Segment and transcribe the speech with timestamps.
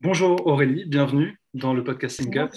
[0.00, 2.52] Bonjour Aurélie, bienvenue dans le podcasting Up.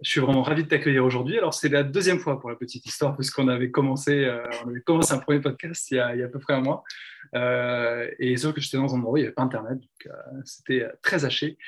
[0.00, 1.36] Je suis vraiment ravi de t'accueillir aujourd'hui.
[1.36, 4.80] Alors, c'est la deuxième fois pour la petite histoire, puisqu'on avait commencé, euh, on avait
[4.80, 6.84] commencé un premier podcast il y a, il y a à peu près un mois.
[7.34, 10.06] Euh, et sauf que j'étais dans un endroit où il n'y avait pas Internet, donc
[10.06, 11.58] euh, c'était très haché.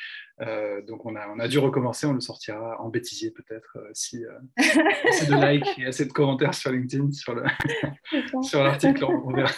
[0.41, 4.25] Euh, donc on a, on a dû recommencer, on le sortira en bêtisier peut-être si
[4.57, 7.45] assez de likes et assez de commentaires sur LinkedIn sur le
[8.43, 9.51] sur l'article, on, verra,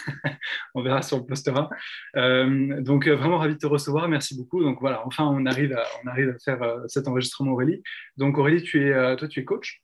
[0.75, 1.71] on verra sur le postera.
[2.15, 4.63] donc vraiment ravi de te recevoir, merci beaucoup.
[4.63, 7.83] Donc voilà, enfin on arrive à, on arrive à faire cet enregistrement Aurélie.
[8.17, 9.83] Donc Aurélie, tu es, toi tu es coach.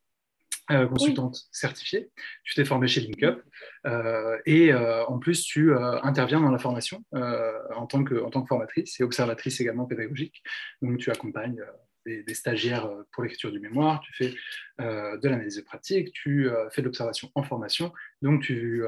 [0.70, 2.10] Euh, consultante certifiée.
[2.44, 3.42] Tu t'es formée chez LinkUp
[3.86, 8.42] euh, et euh, en plus tu interviens dans la formation en tant, que, en tant
[8.42, 10.42] que formatrice et observatrice également pédagogique.
[10.82, 11.62] Donc tu accompagnes
[12.04, 14.34] des, stagiaires pour l'écriture du mémoire, tu fais
[14.78, 17.92] de l'analyse de pratique, tu fais de l'observation en formation.
[18.22, 18.82] Donc tu,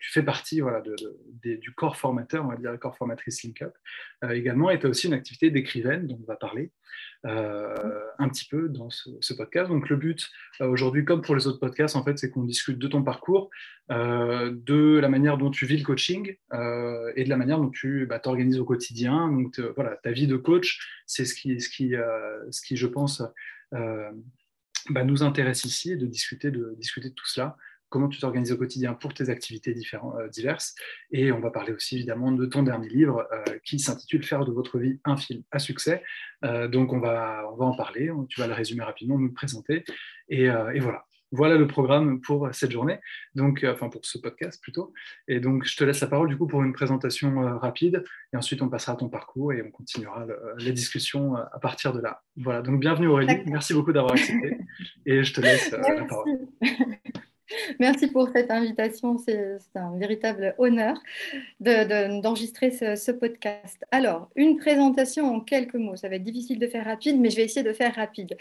[0.00, 0.82] tu fais partie voilà,
[1.42, 3.72] du corps formateur, on va dire, corps formatrice LinkUp
[4.30, 4.70] également.
[4.70, 6.70] Et tu as aussi une activité d'écrivaine dont on va parler.
[7.24, 7.74] Euh,
[8.18, 9.68] un petit peu dans ce, podcast.
[9.68, 10.28] Donc le but
[10.60, 13.50] euh, aujourd'hui, comme pour les autres podcasts, en fait, c'est qu'on discute de ton parcours,
[13.90, 18.06] euh, de la manière dont tu vis le coaching et de la manière dont tu
[18.06, 19.28] bah, t'organises au quotidien.
[19.28, 23.22] Donc voilà, ta vie de coach, c'est ce qui, ce je pense,
[23.72, 27.56] bah, nous intéresse ici, de, discuter de tout cela
[27.88, 30.74] comment tu t'organises au quotidien pour tes activités euh, diverses.
[31.10, 34.52] Et on va parler aussi évidemment de ton dernier livre euh, qui s'intitule Faire de
[34.52, 36.02] votre vie un film à succès.
[36.44, 39.32] Euh, donc on va, on va en parler, tu vas le résumer rapidement, nous le
[39.32, 39.84] présenter.
[40.28, 40.48] Et,
[40.80, 41.04] voilà.
[41.32, 43.00] Voilà le programme pour cette journée,
[43.34, 44.92] donc enfin pour ce podcast plutôt.
[45.26, 48.62] Et donc je te laisse la parole du coup pour une présentation rapide, et ensuite
[48.62, 50.24] on passera à ton parcours et on continuera
[50.58, 52.22] les discussions à partir de là.
[52.36, 52.62] Voilà.
[52.62, 54.56] Donc bienvenue Aurélie, merci beaucoup d'avoir accepté,
[55.04, 56.46] et je te laisse la parole.
[57.80, 59.18] Merci pour cette invitation.
[59.18, 60.96] C'est un véritable honneur
[61.60, 63.84] d'enregistrer ce, podcast.
[63.90, 65.96] Alors, une présentation en quelques mots.
[65.96, 68.36] Ça va être difficile de faire rapide, mais je vais essayer de faire rapide.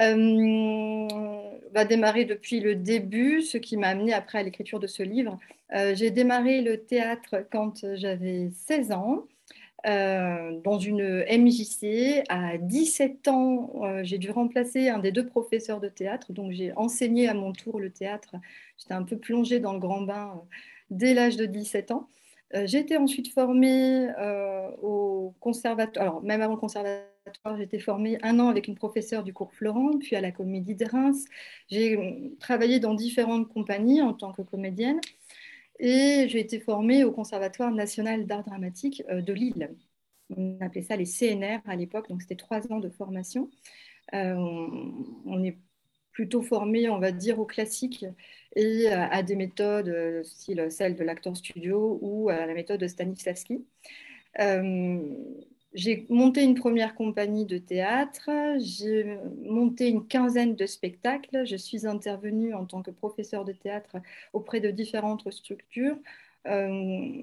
[0.00, 4.86] Euh, on va démarrer depuis le début, ce qui m'a amené après à l'écriture de
[4.86, 5.38] ce livre.
[5.74, 9.24] Euh, j'ai démarré le théâtre quand j'avais 16 ans.
[9.86, 12.24] Euh, dans une MJC.
[12.28, 16.72] À 17 ans, euh, j'ai dû remplacer un des deux professeurs de théâtre, donc j'ai
[16.74, 18.34] enseigné à mon tour le théâtre.
[18.76, 20.56] J'étais un peu plongée dans le grand bain euh,
[20.90, 22.08] dès l'âge de 17 ans.
[22.64, 24.08] j'ai été ensuite formée
[24.82, 29.32] au conservatoire, alors même avant le conservatoire, été formée un an avec une professeure du
[29.34, 31.24] cours Florent, puis à la Comédie de Reims.
[31.68, 31.98] J'ai
[32.40, 35.00] travaillé dans différentes compagnies en tant que comédienne.
[35.78, 39.76] Et j'ai été formée au Conservatoire national d'art dramatique euh, de Lille.
[40.30, 43.50] On appelait ça les CNR à l'époque, donc c'était trois ans de formation.
[44.14, 45.58] Euh, on, est
[46.12, 48.04] plutôt formé, on va dire, au classique
[48.56, 52.86] et à, des méthodes euh, style celle de l'acteur studio ou à la méthode de
[52.88, 53.64] Stanislavski.
[55.78, 58.28] J'ai monté une première compagnie de théâtre,
[58.58, 63.98] j'ai monté une quinzaine de spectacles, je suis intervenue en tant que professeur de théâtre
[64.32, 65.96] auprès de différentes structures,
[66.48, 67.22] euh,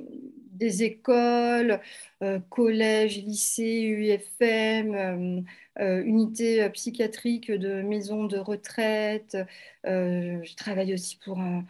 [0.53, 1.81] des écoles,
[2.23, 5.43] euh, collèges, lycées, UFM,
[5.81, 9.35] euh, unités psychiatriques de maisons de retraite.
[9.83, 11.66] je travaille aussi pour un,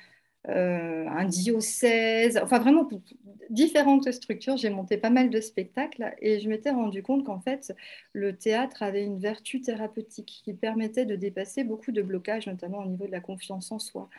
[0.50, 2.88] euh, un diocèse, enfin vraiment
[3.50, 4.58] différentes structures.
[4.58, 7.74] J'ai monté pas mal de spectacles et je m'étais rendu compte qu'en fait,
[8.14, 12.86] le théâtre avait une vertu thérapeutique qui permettait de dépasser beaucoup de blocages, notamment au
[12.86, 14.10] niveau de la confiance en soi,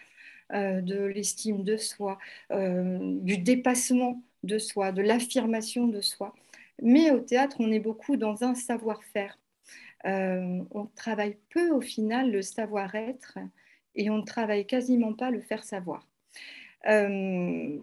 [0.52, 2.18] euh, de l'estime de soi,
[2.50, 6.34] euh, du dépassement de soi, de l'affirmation de soi.
[6.82, 9.38] Mais au théâtre, on est beaucoup dans un savoir-faire.
[10.04, 13.38] on travaille peu au final le savoir-être
[13.96, 16.06] et on ne travaille quasiment pas le faire savoir.
[16.88, 17.78] Euh,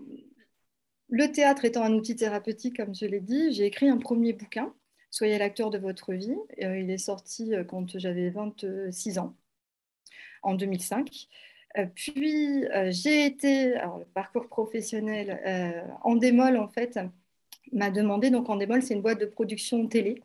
[1.10, 4.74] le théâtre étant un outil thérapeutique, comme je l'ai dit, j'ai écrit un premier bouquin,
[5.12, 6.36] Soyez l'acteur de votre vie.
[6.64, 9.36] Euh, il est sorti euh, quand j'avais 26 ans,
[10.42, 11.28] en 2005.
[11.96, 15.40] puis j'ai été, alors le parcours professionnel,
[16.04, 17.00] en démol en fait,
[17.72, 20.22] m'a demandé, donc en démol c'est une boîte de production télé.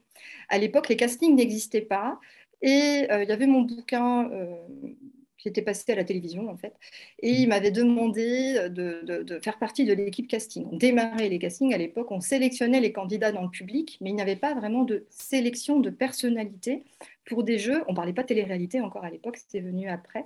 [0.49, 2.19] À l'époque les castings n'existaient pas
[2.63, 5.18] et il y avait mon bouquin qui
[5.49, 6.75] était passé à la télévision en fait,
[7.23, 10.67] et il m'avait demandé de, faire partie de l'équipe casting.
[10.71, 14.15] On démarrait les castings à l'époque, on sélectionnait les candidats dans le public, mais il
[14.15, 16.85] n'y avait pas vraiment de sélection de personnalité
[17.25, 17.83] pour des jeux.
[17.89, 20.25] On ne parlait pas télé-réalité encore à l'époque, c'était venu après.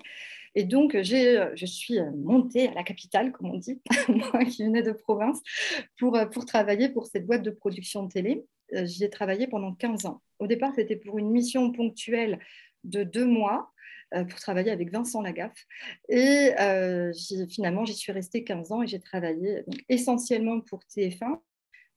[0.54, 4.92] Et donc, je suis montée à la capitale, comme on dit, moi qui venais de
[4.92, 5.40] province,
[5.98, 8.44] pour, pour travailler pour cette boîte de production de télé.
[8.84, 10.22] J'y ai travaillé pendant 15 ans.
[10.38, 12.38] Au départ, c'était pour une mission ponctuelle
[12.84, 13.81] de deux mois euh,
[14.28, 15.66] pour travailler avec Vincent Lagaffe.
[16.08, 17.12] Et euh,
[17.48, 21.38] finalement, j'y suis restée 15 ans et j'ai travaillé essentiellement pour TF1,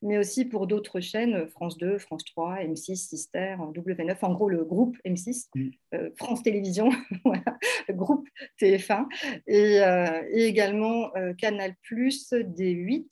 [0.01, 4.63] mais aussi pour d'autres chaînes, France 2, France 3, M6, Sister, W9, en gros le
[4.63, 5.69] groupe M6, mm.
[5.95, 6.89] euh, France Télévisions,
[7.87, 8.27] le groupe
[8.61, 9.07] TF1,
[9.47, 11.75] et, euh, également euh, Canal⁇
[12.31, 13.07] D8,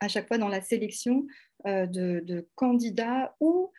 [0.00, 1.26] à chaque fois dans la sélection
[1.64, 3.72] de, candidats ou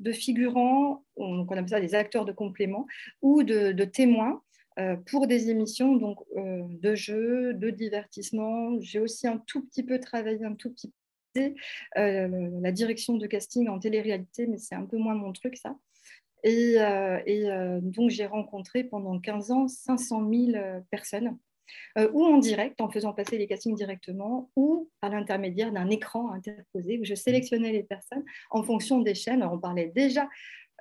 [0.00, 2.86] de figurants, on, appelle ça des acteurs de complément,
[3.22, 4.42] ou de, témoins
[5.06, 8.80] pour des émissions donc, de jeux, de divertissement.
[8.80, 10.92] J'ai aussi un tout petit peu travaillé, un tout petit
[11.38, 15.76] euh, la direction de casting en télé-réalité, mais c'est un peu moins mon truc, ça.
[16.42, 21.36] Et, euh, euh, donc, j'ai rencontré pendant 15 ans 500 000 personnes,
[22.12, 26.98] ou en direct, en faisant passer les castings directement, ou par l'intermédiaire d'un écran interposé,
[26.98, 29.42] où je sélectionnais les personnes en fonction des chaînes.
[29.42, 30.28] on parlait déjà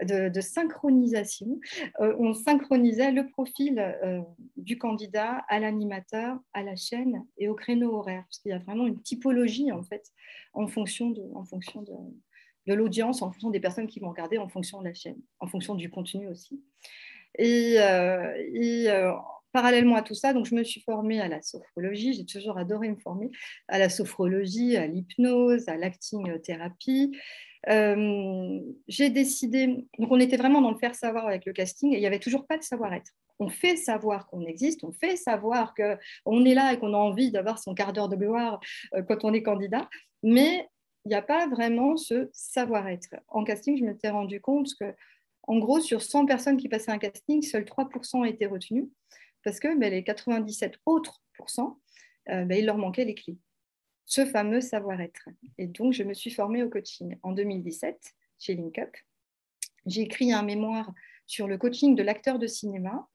[0.06, 1.60] de, synchronisation.
[2.00, 4.22] Euh, on synchronisait le profil euh,
[4.58, 8.60] du candidat à l'animateur, à la chaîne et au créneau horaire, parce qu'il y a
[8.60, 10.12] vraiment une typologie en fait
[10.54, 14.48] en fonction de, en fonction de, l'audience, en fonction des personnes qui vont regarder, en
[14.48, 16.64] fonction de la chaîne, en fonction du contenu aussi.
[17.38, 19.12] Et, euh,
[19.52, 22.14] parallèlement à tout ça, donc je me suis formée à la sophrologie.
[22.14, 23.30] J'ai toujours adoré me former
[23.68, 27.18] à la sophrologie, à l'hypnose, à l'acting thérapie.
[27.68, 31.98] Euh, j'ai décidé, donc on était vraiment dans le faire savoir avec le casting et
[31.98, 33.12] il n'y avait toujours pas de savoir-être.
[33.40, 37.32] On fait savoir qu'on existe, on fait savoir qu'on est là et qu'on a envie
[37.32, 38.60] d'avoir son quart d'heure de gloire
[38.94, 39.90] euh, quand on est candidat,
[40.24, 40.68] mais
[41.06, 43.16] il n'y a pas vraiment ce savoir-être.
[43.30, 44.94] En casting, je m'étais rendu compte que,
[45.44, 48.86] en gros, sur 100 personnes qui passaient un casting, seuls 3% étaient retenus
[49.44, 51.22] parce que ben, les 97 autres
[52.30, 53.38] euh, ben, il leur manquait les clés
[54.10, 55.30] ce fameux savoir-être.
[55.60, 58.98] Et donc, je me suis formée au coaching en 2017 chez LinkUp.
[59.86, 60.92] J'ai écrit un mémoire
[61.28, 63.08] sur le coaching de l'acteur de cinéma.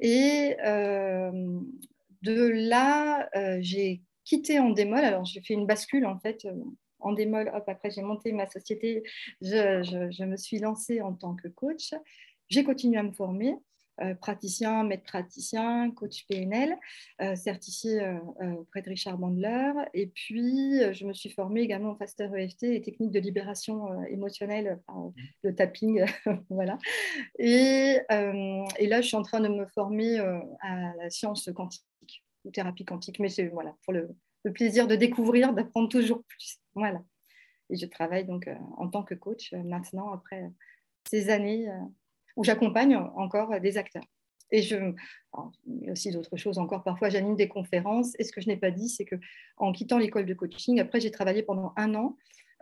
[0.00, 1.60] Et euh,
[2.20, 4.98] de là, euh, j'ai quitté en démol.
[4.98, 6.46] Alors, j'ai fait une bascule en fait.
[6.98, 9.02] en démol, hop, après j'ai monté ma société,
[9.40, 11.94] je, me suis lancée en tant que coach.
[12.50, 13.54] J'ai continué à me former.
[14.00, 16.76] Euh, praticien, maître praticien, coach PNL,
[17.22, 18.18] euh, certifié euh,
[18.58, 19.72] auprès de Richard Bandler.
[19.92, 24.80] Et puis, je me suis formée également en Faster EFT et techniques de libération émotionnelle,
[25.42, 26.04] le tapping.
[26.50, 26.76] voilà.
[27.38, 27.98] Et,
[28.78, 31.84] et, là, je suis en train de me former à la science quantique,
[32.44, 33.20] ou thérapie quantique.
[33.20, 34.08] Mais c'est voilà, pour le,
[34.42, 36.58] le, plaisir de découvrir, d'apprendre toujours plus.
[36.74, 37.00] Voilà.
[37.70, 40.50] Et je travaille donc en tant que coach maintenant, après
[41.08, 41.68] ces années
[42.36, 44.04] où j'accompagne encore des acteurs.
[44.50, 44.76] Et je,
[45.66, 46.84] il y a aussi d'autres choses encore.
[46.84, 48.12] Parfois, j'anime des conférences.
[48.18, 49.16] Et ce que je n'ai pas dit, c'est que
[49.56, 52.16] en quittant l'école de coaching, après, j'ai travaillé pendant un an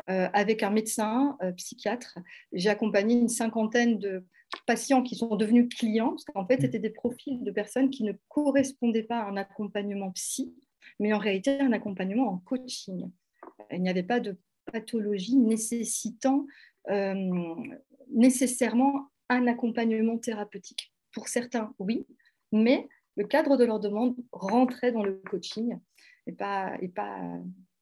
[0.09, 2.19] euh, avec un médecin euh, psychiatre.
[2.53, 4.25] J'ai accompagné une cinquantaine de
[4.67, 6.61] patients qui sont devenus clients, parce qu'en fait, mmh.
[6.61, 10.55] c'était des profils de personnes qui ne correspondaient pas à un accompagnement psy,
[10.99, 13.11] mais en réalité, un accompagnement en coaching.
[13.71, 14.37] Il n'y avait pas de
[14.71, 16.47] pathologie nécessitant
[16.91, 17.55] euh,
[18.11, 20.93] nécessairement un accompagnement thérapeutique.
[21.13, 22.07] Pour certains, oui,
[22.53, 25.79] mais le cadre de leur demande rentrait dans le coaching
[26.27, 27.19] et pas, et pas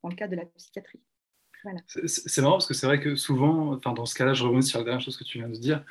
[0.03, 1.01] dans le cadre de la psychiatrie.
[2.07, 4.79] C'est marrant parce que c'est vrai que souvent, enfin, dans ce cas-là, je reviens sur
[4.79, 5.85] la dernière chose que tu viens de dire.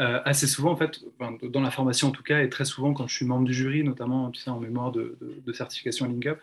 [0.00, 1.00] Euh, assez souvent, en fait,
[1.42, 3.84] dans la formation en tout cas, et très souvent quand je suis membre du jury,
[3.84, 5.16] notamment en mémoire de,
[5.52, 6.40] certification LinkUp,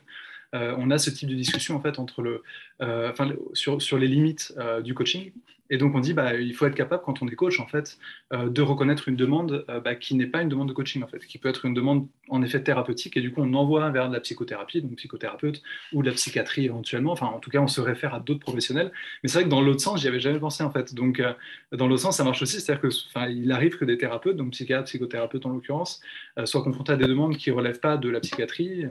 [0.56, 2.44] euh, on a ce type de discussion en fait entre le,
[2.81, 4.53] euh, enfin, sur, les limites
[4.83, 5.33] du coaching
[5.71, 7.97] et donc, on dit, bah, il faut être capable, quand on est coach, en fait,
[8.33, 11.07] euh, de reconnaître une demande euh, bah, qui n'est pas une demande de coaching, en
[11.07, 13.16] fait, qui peut être une demande, en effet, thérapeutique.
[13.16, 15.61] Et du coup, on envoie vers de la psychothérapie, donc psychothérapeute,
[15.94, 17.13] ou de la psychiatrie éventuellement.
[17.13, 18.92] Enfin, en tout cas, on se réfère à d'autres professionnels.
[19.23, 20.94] Mais c'est vrai que dans l'autre sens, j'y avais jamais pensé, en fait.
[20.94, 21.31] Donc, euh,
[21.71, 22.59] dans l'autre sens, ça marche aussi.
[22.59, 26.01] C'est-à-dire qu'il arrive que des thérapeutes, donc psychiatres, psychothérapeutes en l'occurrence,
[26.44, 28.87] soient confrontés à des demandes qui ne relèvent pas de la psychiatrie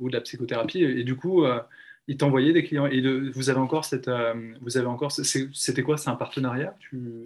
[0.00, 0.82] ou de la psychothérapie.
[0.82, 1.44] Et, du coup,
[2.06, 2.86] il t'envoyait des clients.
[2.86, 4.08] Et vous avez encore cette.
[4.08, 5.12] Euh, vous avez encore.
[5.12, 5.96] C'était quoi?
[5.96, 6.76] C'est un partenariat?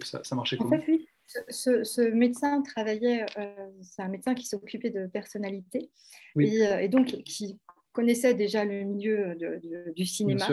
[0.01, 0.75] Ça, marchait comment?
[0.75, 1.07] En fait, oui.
[1.49, 3.25] Ce, médecin travaillait.
[3.37, 5.91] Euh, c'est un médecin qui s'occupait de personnalité
[6.37, 7.59] euh, et, donc qui
[7.91, 9.35] connaissait déjà le milieu
[9.95, 10.47] du cinéma,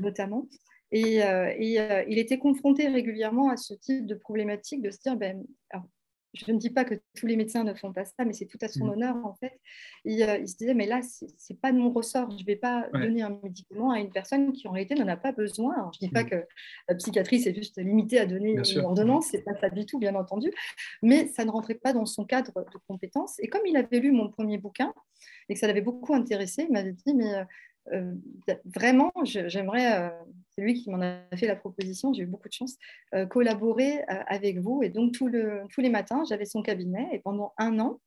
[0.00, 0.48] notamment.
[0.90, 1.20] Et,
[1.58, 5.44] il était confronté régulièrement à ce type de problématique de se dire ben,
[6.46, 8.58] je ne dis pas que tous les médecins ne font pas ça, mais c'est tout
[8.60, 8.90] à son mm.
[8.90, 9.60] honneur en fait.
[10.06, 12.30] Euh, il se disait, mais là, ce n'est pas de mon ressort.
[12.30, 15.16] Je ne vais pas donner un médicament à une personne qui en réalité n'en a
[15.16, 15.90] pas besoin.
[15.92, 16.30] je ne dis pas mm.
[16.30, 16.46] que
[16.88, 19.28] la psychiatrie, c'est juste limité à donner une ordonnance.
[19.30, 20.50] Ce n'est pas ça du tout, bien entendu.
[21.02, 23.38] Mais ça ne rentrait pas dans son cadre de compétences.
[23.40, 24.92] Et comme il avait lu mon premier bouquin
[25.48, 27.44] et que ça l'avait beaucoup intéressé, il m'avait dit, mais
[27.92, 28.14] euh,
[28.50, 30.10] euh, vraiment, j'aimerais, euh,
[30.50, 32.76] c'est lui qui m'en a fait la proposition, j'ai eu beaucoup de chance,
[33.14, 34.82] euh, collaborer avec vous.
[34.82, 38.00] Et donc, tous les matins, j'avais son cabinet et pendant un an,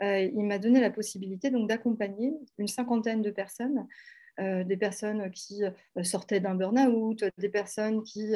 [0.00, 3.86] il m'a donné la possibilité d'accompagner une cinquantaine de personnes
[4.38, 5.62] des personnes qui
[6.02, 8.32] sortaient d'un burn-out, des personnes qui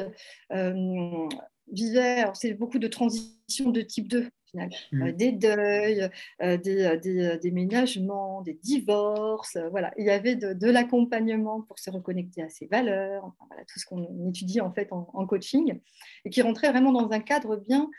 [1.71, 5.11] vivaient, c'est beaucoup de transitions de type 2 mmh.
[5.11, 6.09] des deuils,
[6.41, 9.93] des, des, déménagements, des divorces, voilà.
[9.97, 14.29] Il y avait de, l'accompagnement pour se reconnecter à ses valeurs, voilà, tout ce qu'on
[14.29, 15.79] étudie en fait en, coaching,
[16.25, 17.89] et qui rentrait vraiment dans un cadre bien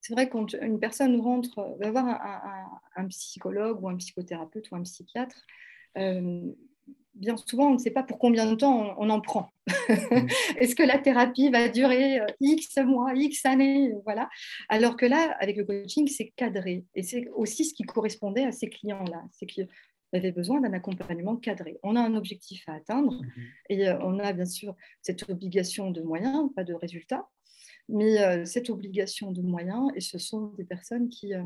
[0.00, 4.76] c'est vrai quand une personne rentre, euh, va voir un, psychologue ou un psychothérapeute ou
[4.76, 5.46] un psychiatre,
[5.98, 6.52] euh,
[7.14, 9.50] bien souvent, on ne sait pas pour combien de temps on, en prend.
[9.66, 9.72] Mm.
[10.58, 14.28] Est-ce que la thérapie va durer euh, X mois, X années voilà.
[14.68, 16.84] Alors que là, avec le coaching, c'est cadré.
[16.94, 19.22] Et c'est aussi ce qui correspondait à ces clients-là.
[19.32, 19.68] C'est qu'ils
[20.12, 21.78] avaient besoin d'un accompagnement cadré.
[21.82, 23.46] On a un objectif à atteindre mm-hmm.
[23.70, 27.28] et on a bien sûr cette obligation de moyens, pas de résultats
[27.90, 31.42] mais euh, cette obligation de moyens, et ce sont des personnes qui euh,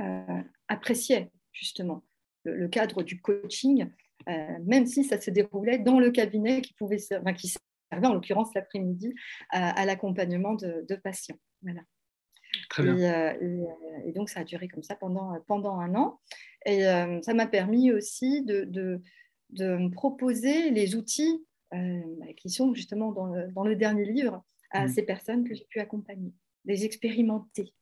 [0.00, 2.04] euh, appréciaient justement
[2.44, 3.88] le, cadre du coaching,
[4.26, 8.54] même si ça se déroulait dans le cabinet qui, pouvait, enfin, qui servait en l'occurrence
[8.54, 9.14] l'après-midi
[9.50, 11.38] à, l'accompagnement de, patients.
[11.62, 11.82] Voilà.
[12.70, 13.36] Très bien.
[14.04, 16.20] Et, donc ça a duré comme ça pendant, pendant un an.
[16.64, 19.00] Et ça m'a permis aussi de, de,
[19.50, 21.44] de, me proposer les outils
[22.36, 24.88] qui sont justement dans dans le dernier livre, à mm.
[24.88, 26.32] ces personnes que j'ai pu accompagner,
[26.64, 27.72] les expérimenter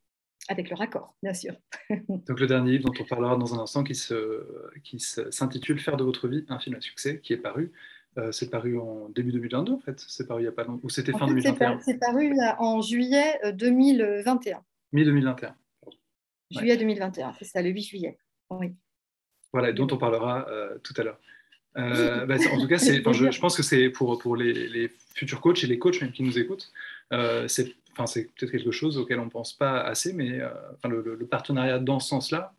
[0.48, 1.54] avec leur accord, bien sûr.
[2.08, 4.44] Donc le dernier livre dont on parlera dans un instant, qui, se,
[4.82, 7.72] qui s'intitule Faire de votre vie un film à succès, qui est paru.
[8.16, 10.84] Euh, c'est paru en début 2022 en fait, c'est paru il n'y a pas longtemps,
[10.84, 14.62] ou c'était fin 2021 C'est paru en juillet 2021.
[14.92, 15.52] Mi-2021.
[16.50, 18.18] Juillet 2021, c'est ça, le 8 juillet.
[18.50, 18.74] Oui.
[19.52, 21.18] Voilà, dont on parlera euh, tout à l'heure.
[21.76, 25.40] Euh, bah, en tout cas, je, je, pense que c'est pour, pour les, les, futurs
[25.40, 26.72] coachs et les coachs même qui nous écoutent,
[27.12, 30.50] euh, c'est peut-être quelque chose auquel on ne pense pas assez, mais euh,
[30.84, 32.54] le, partenariat dans ce sens-là,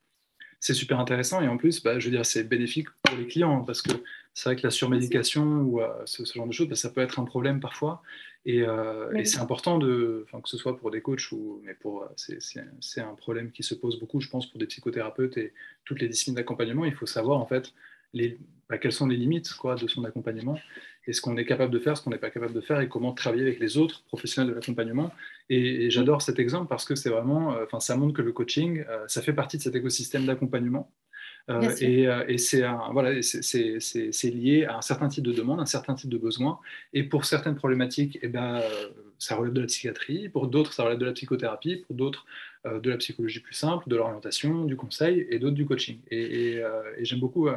[0.59, 1.41] c'est super intéressant.
[1.41, 3.91] Et en plus, bah, je veux dire, c'est bénéfique pour les clients parce que
[4.33, 7.19] c'est vrai que la surmédication ou euh, ce, genre de choses, bah, ça peut être
[7.19, 8.01] un problème parfois.
[8.47, 8.59] Et,
[9.15, 13.15] et c'est important de, que ce soit pour des coachs ou, mais pour, c'est un
[13.15, 15.51] problème qui se pose beaucoup, je pense, pour des psychothérapeutes et
[15.83, 16.85] toutes les disciplines d'accompagnement.
[16.85, 17.73] Il faut savoir en fait
[18.13, 18.37] les,
[18.69, 20.59] bah, quelles sont les limites quoi, de son accompagnement
[21.07, 22.89] et ce qu'on est capable de faire, ce qu'on n'est pas capable de faire, et
[22.89, 25.12] comment travailler avec les autres professionnels de l'accompagnement.
[25.50, 28.83] Et, j'adore cet exemple parce que c'est vraiment, euh, enfin, ça montre que le coaching,
[28.89, 30.91] euh, ça fait partie de cet écosystème d'accompagnement.
[31.51, 36.09] Euh, et, et c'est voilà, lié à un certain type de demande, un certain type
[36.09, 36.59] de besoin.
[36.91, 38.62] Et pour certaines problématiques, eh ben,
[39.19, 40.29] ça relève de la psychiatrie.
[40.29, 41.77] Pour d'autres, ça relève de la psychothérapie.
[41.88, 42.25] Pour d'autres,
[42.65, 46.00] de la psychologie plus simple, de l'orientation, du conseil, et d'autres du coaching.
[46.10, 46.62] Et,
[47.01, 47.48] j'aime beaucoup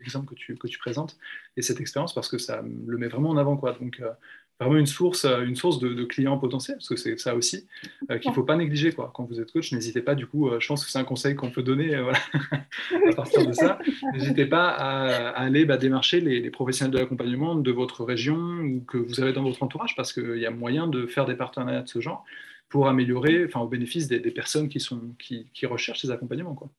[0.00, 1.16] l'exemple que tu, que tu présentes
[1.56, 3.56] et cette expérience parce que ça le met vraiment en avant.
[3.56, 3.72] Quoi.
[3.72, 4.10] Donc, euh,
[4.64, 7.66] vraiment une source, euh, une source de, clients potentiels, parce que c'est ça aussi
[8.10, 8.92] euh, qu'il ne faut pas négliger.
[8.92, 9.10] Quoi.
[9.14, 11.50] Quand vous êtes coach, n'hésitez pas, du coup, je pense que c'est un conseil qu'on
[11.50, 12.18] peut donner voilà,
[13.10, 13.78] à partir de ça.
[14.12, 18.98] N'hésitez pas à, aller bah, démarcher les, professionnels de l'accompagnement de votre région ou que
[18.98, 21.88] vous avez dans votre entourage, parce qu'il y a moyen de faire des partenariats de
[21.88, 22.24] ce genre
[22.68, 26.54] pour améliorer, enfin, au bénéfice des, personnes qui, sont, qui, qui, recherchent ces accompagnements.
[26.54, 26.70] Quoi.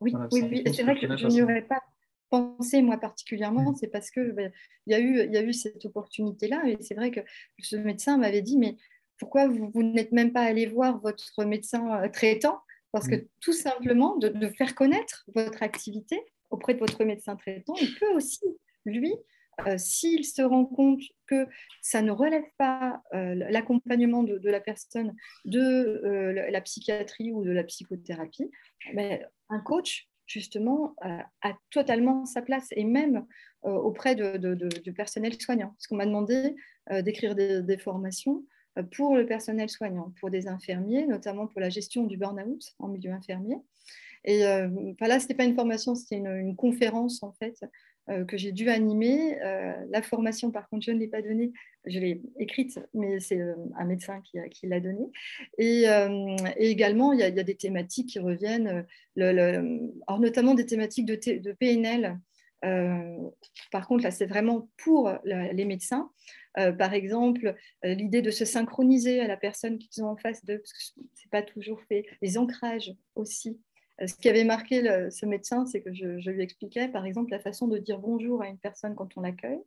[0.00, 0.62] Oui, oui, oui.
[0.72, 1.82] c'est vrai que je n'y aurais pas
[2.30, 4.34] pensé, moi particulièrement, c'est parce qu'il
[4.86, 6.62] il y, a eu, y a eu cette opportunité-là.
[6.66, 7.20] Et c'est vrai que
[7.60, 8.76] ce médecin m'avait dit, mais
[9.18, 12.60] pourquoi vous, n'êtes même pas allé voir votre médecin euh, traitant?
[12.92, 13.28] Parce que mm.
[13.40, 16.20] tout simplement, de, faire connaître votre activité
[16.50, 18.44] auprès de votre médecin traitant, il peut aussi,
[18.86, 19.14] lui,
[19.66, 21.46] euh, s'il se rend compte que
[21.82, 26.00] ça ne relève pas euh, l'accompagnement de, la personne de
[26.50, 28.50] la psychiatrie ou de la psychothérapie,
[28.94, 33.26] mais ben, un coach justement, euh, a totalement sa place, et même
[33.64, 35.70] euh, auprès du personnel soignant.
[35.70, 36.54] Parce qu'on m'a demandé
[36.92, 38.44] euh, d'écrire des, formations
[38.92, 43.10] pour le personnel soignant, pour des infirmiers, notamment pour la gestion du burn-out en milieu
[43.10, 43.56] infirmier.
[44.24, 44.68] Et là,
[44.98, 47.58] ce n'était pas une formation, c'était une, conférence en fait
[48.26, 49.40] que j'ai dû animer.
[49.42, 51.52] Euh, la formation, par contre, je ne l'ai pas donnée,
[51.86, 55.10] je l'ai écrite, mais c'est euh, un médecin qui, l'a donnée.
[55.58, 55.84] Et,
[56.56, 58.86] également, il y, a, des thématiques qui reviennent,
[59.16, 59.88] le,
[60.18, 62.18] notamment des thématiques de, PNL.
[63.70, 66.10] par contre, là, c'est vraiment pour les médecins.
[66.54, 70.72] par exemple, l'idée de se synchroniser à la personne qu'ils ont en face d'eux, parce
[70.72, 72.04] que ce n'est pas toujours fait.
[72.22, 73.67] Les ancrages aussi euh,
[74.06, 77.66] ce qui avait marqué ce médecin, c'est que je, lui expliquais, par exemple, la façon
[77.66, 79.60] de dire bonjour à une personne quand on l'accueille.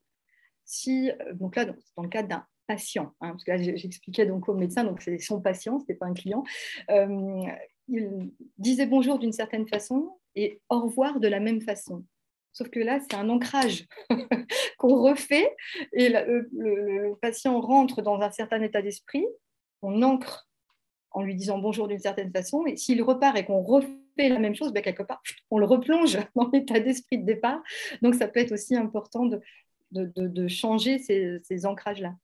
[0.66, 4.48] Si, euh, donc là, dans le cadre d'un patient, hein, parce que là, j'expliquais donc
[4.48, 6.44] au médecin, donc c'est son patient, ce n'est pas un client.
[6.90, 7.44] Euh,
[7.88, 12.06] il disait bonjour d'une certaine façon et au revoir de la même façon.
[12.54, 13.86] Sauf que là, c'est un ancrage
[14.78, 15.56] qu'on refait
[15.94, 19.26] et le, patient rentre dans un certain état d'esprit,
[19.82, 20.48] on ancre
[21.12, 22.66] en lui disant bonjour d'une certaine façon.
[22.66, 26.18] Et s'il repart et qu'on refait la même chose, ben, quelque part, on le replonge
[26.36, 27.62] dans l'état d'esprit de départ.
[28.02, 29.40] Donc, ça peut être aussi important de,
[29.92, 32.16] de, changer ces, ces ancrages-là.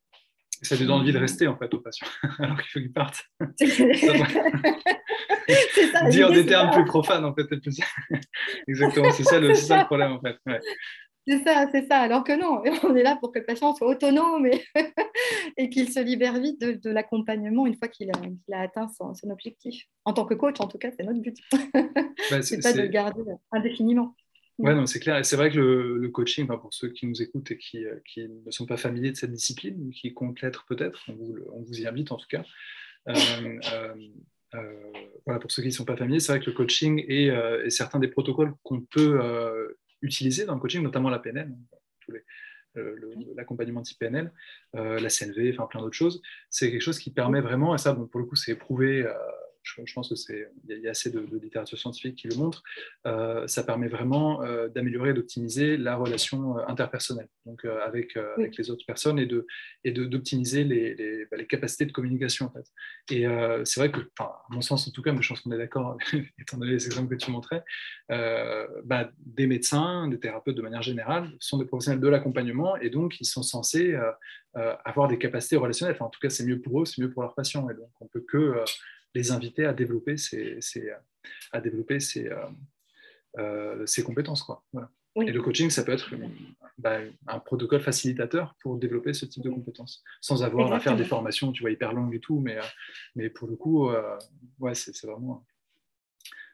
[0.61, 2.07] Ça lui donne envie de rester, en fait, aux patients,
[2.39, 3.23] alors qu'il faut qu'il parte.
[6.09, 7.47] Dire des termes plus profanes, en fait.
[8.67, 10.37] Exactement, c'est ça, ça, le problème, en fait.
[11.27, 11.99] C'est ça, c'est ça.
[11.99, 14.47] Alors que non, on est là pour que le patient soit autonome
[15.57, 19.83] et, qu'il se libère vite de, l'accompagnement une fois qu'il a, atteint son, objectif.
[20.05, 21.37] En tant que coach, en tout cas, c'est notre but.
[22.31, 24.15] Bah, c'est pas de le garder indéfiniment.
[24.57, 25.17] Ouais, non, c'est clair.
[25.17, 28.27] Et c'est vrai que le, coaching, pour ceux qui nous écoutent et qui, euh, qui,
[28.27, 31.61] ne sont pas familiers de cette discipline, ou qui comptent l'être peut-être, on vous, on
[31.61, 32.43] vous, y invite en tout cas.
[33.09, 33.13] Euh,
[34.55, 34.91] euh,
[35.25, 37.29] voilà, pour ceux qui ne sont pas familiers, c'est vrai que le coaching et,
[37.69, 39.19] certains des protocoles qu'on peut
[40.01, 41.53] utilisés dans le coaching, notamment la PNL,
[43.35, 44.31] l'accompagnement type PNL,
[44.73, 48.05] la CNV, enfin plein d'autres choses, c'est quelque chose qui permet vraiment, et ça, bon,
[48.07, 49.05] pour le coup, c'est éprouvé
[49.85, 52.63] je, pense qu'il y, a assez de, littérature scientifique qui le montre,
[53.05, 58.57] euh, ça permet vraiment euh, d'améliorer et d'optimiser la relation euh, interpersonnelle donc, avec, avec,
[58.57, 59.43] les autres personnes et d'optimiser
[59.83, 62.47] de, et de, d'optimiser les, les, bah, les, capacités de communication.
[62.47, 62.67] En fait.
[63.13, 63.25] Et
[63.63, 65.97] c'est vrai que, à mon sens en tout cas, mais je pense qu'on est d'accord,
[66.39, 67.63] étant donné les exemples que tu montrais,
[68.09, 73.19] bah, des médecins, des thérapeutes de manière générale sont des professionnels de l'accompagnement et donc
[73.21, 73.95] ils sont censés
[74.53, 75.95] avoir des capacités relationnelles.
[75.95, 77.69] Enfin, en tout cas, c'est mieux pour eux, c'est mieux pour leurs patients.
[77.69, 78.63] Et donc, on peut que
[79.17, 80.59] les inviter à développer ces,
[81.51, 82.45] à développer ces, euh,
[83.39, 84.43] euh, compétences.
[84.43, 84.63] Quoi.
[85.15, 86.11] Et le coaching, ça peut être
[86.77, 91.05] bah, un protocole facilitateur pour développer ce type de compétences, sans avoir à faire des
[91.05, 92.63] formations, tu vois, hyper longues et tout, mais, euh,
[93.15, 93.89] mais pour le coup,
[94.59, 95.43] ouais, c'est vraiment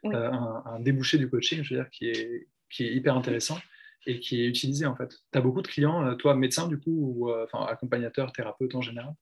[0.04, 3.58] un, débouché du coaching, je veux dire, qui est, qui est hyper intéressant
[4.06, 5.08] et qui est utilisé en fait.
[5.32, 9.14] Tu as beaucoup de clients, toi, médecin du coup, ou enfin, accompagnateur, thérapeute en général?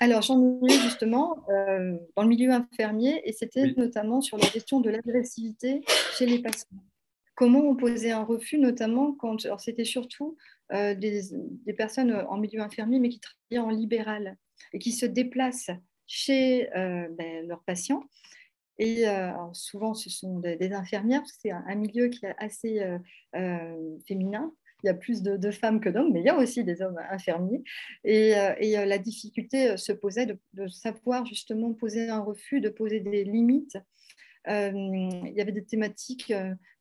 [0.00, 4.80] Alors, j'en ai justement euh, dans le milieu infirmier et c'était notamment sur la question
[4.80, 5.82] de l'agressivité
[6.16, 6.68] chez les patients.
[7.34, 9.44] Comment on posait un refus, notamment quand.
[9.44, 10.36] Alors, c'était surtout
[10.72, 11.22] euh, des,
[11.76, 14.36] personnes en milieu infirmier, mais qui travaillaient en libéral
[14.72, 15.70] et qui se déplacent
[16.06, 18.04] chez euh, ben, leurs patients.
[18.78, 19.06] Et
[19.54, 22.78] souvent, ce sont des, infirmières, c'est un, milieu qui est assez
[24.06, 24.52] féminin
[24.86, 26.98] il y a plus de, femmes que d'hommes, mais il y a aussi des hommes
[27.10, 27.64] infirmiers.
[28.04, 32.68] Et, euh, euh, la difficulté euh, se posait de, savoir justement poser un refus, de
[32.68, 33.76] poser des limites.
[34.46, 36.32] il y avait des thématiques,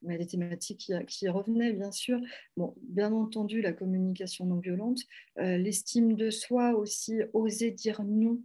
[0.04, 2.20] des thématiques qui, revenaient, bien sûr.
[2.58, 5.00] Bon, bien entendu, la communication non violente,
[5.38, 8.40] l'estime de soi aussi, oser dire non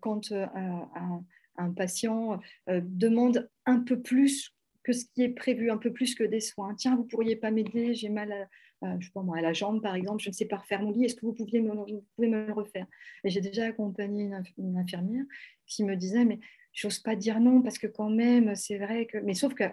[0.00, 6.14] quand un, patient demande un peu plus que ce qui est prévu, un peu plus
[6.14, 6.74] que des soins.
[6.74, 8.46] Tiens, vous pourriez pas m'aider, j'ai mal à,
[8.82, 10.82] euh, je sais pas moi, à la jambe par exemple, je ne sais pas refaire
[10.82, 11.70] mon lit, est-ce que vous, pouviez me,
[12.16, 12.86] pouvez me le refaire?
[13.22, 15.24] Et j'ai déjà accompagné une, infirmière
[15.66, 16.40] qui me disait, mais
[16.72, 19.18] j'ose pas dire non parce que quand même, c'est vrai que.
[19.18, 19.64] Mais sauf que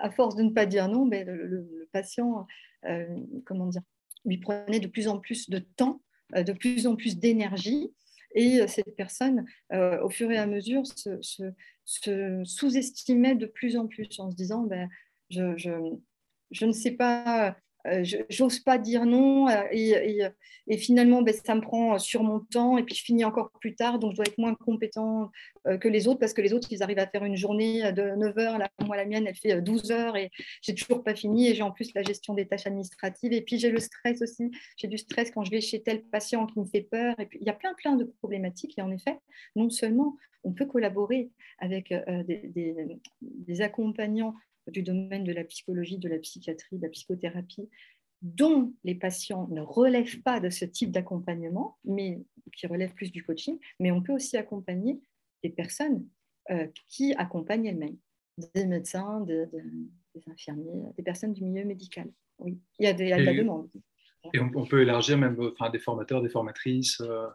[0.00, 2.46] à force de ne pas dire non, ben, le, patient,
[2.84, 3.06] euh,
[3.46, 3.82] comment dire,
[4.24, 6.02] lui prenait de plus en plus de temps,
[6.34, 7.92] euh, de plus en plus d'énergie.
[8.34, 14.30] Et cette personne, au fur et à mesure, se, sous-estimait de plus en plus en
[14.30, 14.90] se disant, ben,
[15.30, 17.56] je, ne sais pas
[18.28, 22.82] j'ose pas dire non euh, et, finalement ben, ça me prend sur mon temps et
[22.82, 25.30] puis je finis encore plus tard donc je dois être moins compétent
[25.66, 28.14] euh, que les autres parce que les autres ils arrivent à faire une journée de
[28.16, 30.30] 9 heures là, moi la mienne elle fait 12 heures et
[30.62, 33.58] j'ai toujours pas fini et j'ai en plus la gestion des tâches administratives et puis
[33.58, 34.50] j'ai le stress aussi.
[34.76, 37.38] J'ai du stress quand je vais chez tel patient qui me fait peur et puis
[37.40, 39.18] il y a plein plein de problématiques et en effet
[39.54, 41.92] non seulement on peut collaborer avec
[43.20, 44.34] des accompagnants
[44.68, 47.68] du domaine de la psychologie, de la psychiatrie, de la psychothérapie,
[48.22, 52.22] dont les patients ne relèvent pas de ce type d'accompagnement, mais
[52.56, 55.00] qui relèvent plus du coaching, mais on peut aussi accompagner
[55.42, 56.06] des personnes
[56.50, 57.98] euh, qui accompagnent elles-mêmes,
[58.54, 59.46] des médecins, des
[60.28, 62.10] infirmiers, des personnes du milieu médical.
[62.38, 63.68] Oui, il y a, de la demande.
[64.34, 67.28] Et on, peut élargir même enfin, des formateurs, des formatrices, euh,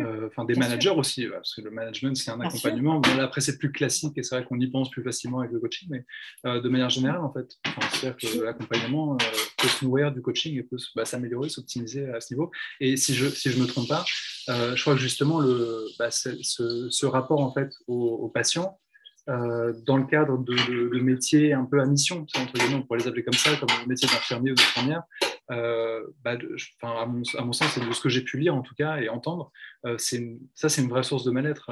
[0.00, 3.00] euh, enfin des managers aussi, parce que le management c'est un accompagnement.
[3.00, 5.50] Bon, là, après c'est plus classique et c'est vrai qu'on y pense plus facilement avec
[5.52, 6.04] le coaching, mais
[6.46, 7.46] euh, de manière générale en fait,
[7.92, 9.24] c'est-à-dire que l'accompagnement euh,
[9.56, 12.50] peut se nourrir du coaching et peut bah, s'améliorer, s'optimiser à ce niveau.
[12.80, 14.04] Et si je si je me trompe pas,
[14.46, 18.78] je crois que justement le bah, ce, ce, rapport en fait aux, patients
[19.26, 23.08] dans le cadre de, de, métiers un peu à mission, entre guillemets, on pourrait les
[23.08, 25.02] appeler comme ça, comme le métier d'infirmier ou d'infirmière,
[25.48, 26.36] bah,
[26.82, 29.50] à, mon, sens, et de ce que j'ai pu lire en tout cas et entendre,
[29.84, 31.70] ça c'est une vraie source de mal-être.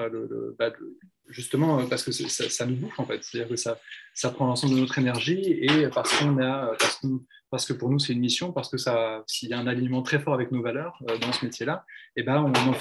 [0.58, 0.72] Bah,
[1.28, 4.98] justement parce que ça, nous bouffe en fait, c'est-à-dire que ça, prend l'ensemble de notre
[4.98, 7.20] énergie et parce qu'on a, parce qu'on
[7.64, 8.76] que pour nous c'est une mission, parce que
[9.26, 11.86] s'il y a un alignement très fort avec nos valeurs euh, dans ce métier-là,
[12.16, 12.74] eh ben on en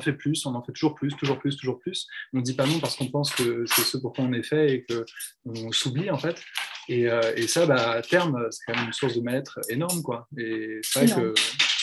[0.00, 2.06] fait, plus, on en fait toujours plus, toujours plus, toujours plus.
[2.34, 4.42] On ne dit pas non parce qu'on pense que c'est ce pour quoi on est
[4.42, 5.06] fait et que
[5.46, 6.42] on s'oublie en fait.
[6.88, 10.02] Et, euh, et ça, bah, à terme, c'est quand même une source de mal-être énorme,
[10.02, 10.26] quoi.
[10.38, 11.34] Et c'est vrai que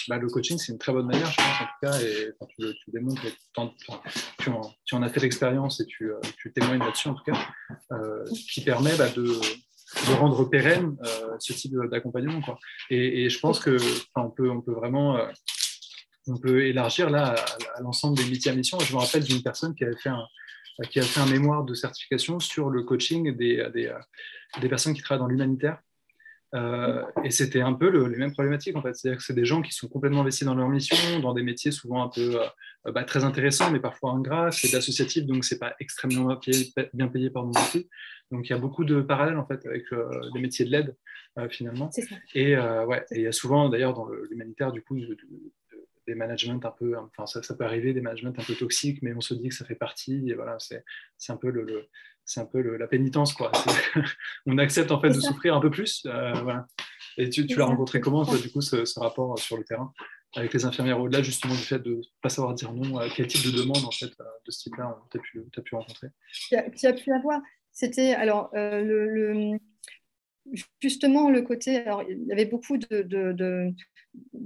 [0.08, 2.74] bah, le coaching, c'est une très bonne manière, je pense, en tout cas, et tu,
[2.84, 7.08] tu démontres, tu, en, tu en as fait l'expérience et tu, euh, tu témoignes là-dessus,
[7.08, 7.38] en tout cas,
[8.52, 9.39] qui permet bah, de
[10.08, 12.41] de rendre pérenne euh, ce type d'accompagnement.
[12.89, 13.78] Et, et, je pense que
[14.15, 15.28] on peut, on peut vraiment euh,
[16.28, 17.36] on peut élargir là
[17.76, 18.80] à, l'ensemble des métiers à mission.
[18.80, 20.26] Je me rappelle d'une personne qui avait fait un,
[20.89, 23.93] qui a fait un mémoire de certification sur le coaching des, des,
[24.61, 25.79] des personnes qui travaillent dans l'humanitaire.
[26.53, 28.93] Euh, et c'était un peu les mêmes problématiques en fait.
[28.93, 31.71] C'est-à-dire que c'est des gens qui sont complètement investis dans leur mission, dans des métiers
[31.71, 32.39] souvent un peu
[32.93, 34.51] bah, très intéressants, mais parfois ingrats.
[34.51, 37.45] C'est d'associatif, donc c'est pas extrêmement bien payé, bien payé par
[38.31, 40.95] donc il y a beaucoup de parallèles en fait avec euh, les métiers de l'aide
[41.38, 41.89] euh, finalement.
[42.33, 44.97] Et euh, ouais, il y a souvent d'ailleurs dans l'humanitaire du coup
[46.08, 49.13] des managements un peu, enfin ça, ça, peut arriver des managements un peu toxiques, mais
[49.13, 50.30] on se dit que ça fait partie.
[50.30, 50.84] Et voilà, c'est
[51.30, 51.88] un peu le,
[52.24, 53.52] c'est un peu la pénitence quoi.
[54.46, 56.06] on accepte en fait de souffrir un peu plus.
[56.06, 56.68] voilà.
[57.18, 59.94] Et tu, tu l'as rencontré comment du coup ce, rapport sur le terrain
[60.36, 63.46] avec les infirmières au-delà justement du fait de ne pas savoir dire non Quel type
[63.46, 66.08] de demande en fait de ce type-là tu as pu, as pu rencontrer?
[66.50, 66.56] Tu
[66.88, 67.39] as, pu avoir
[67.72, 69.60] c'était alors euh, le,
[70.80, 71.78] justement le côté.
[71.78, 73.74] Alors, il y avait beaucoup de, de, de,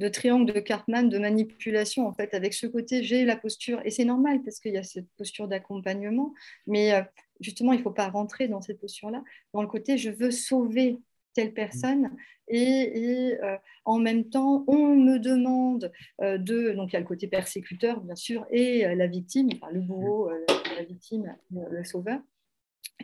[0.10, 4.06] triangles de Cartman, de manipulation en fait, avec ce côté j'ai la posture, et c'est
[4.06, 6.34] normal parce qu'il y a cette posture d'accompagnement,
[6.68, 7.02] mais euh,
[7.40, 10.98] justement, il ne faut pas rentrer dans cette posture-là, dans le côté je veux sauver
[11.34, 12.12] telle personne
[12.48, 13.56] et, euh,
[13.86, 18.16] en même temps on me demande de donc il y a le côté persécuteur bien
[18.16, 20.32] sûr et la victime enfin le bourreau
[20.76, 22.20] la victime le sauveur.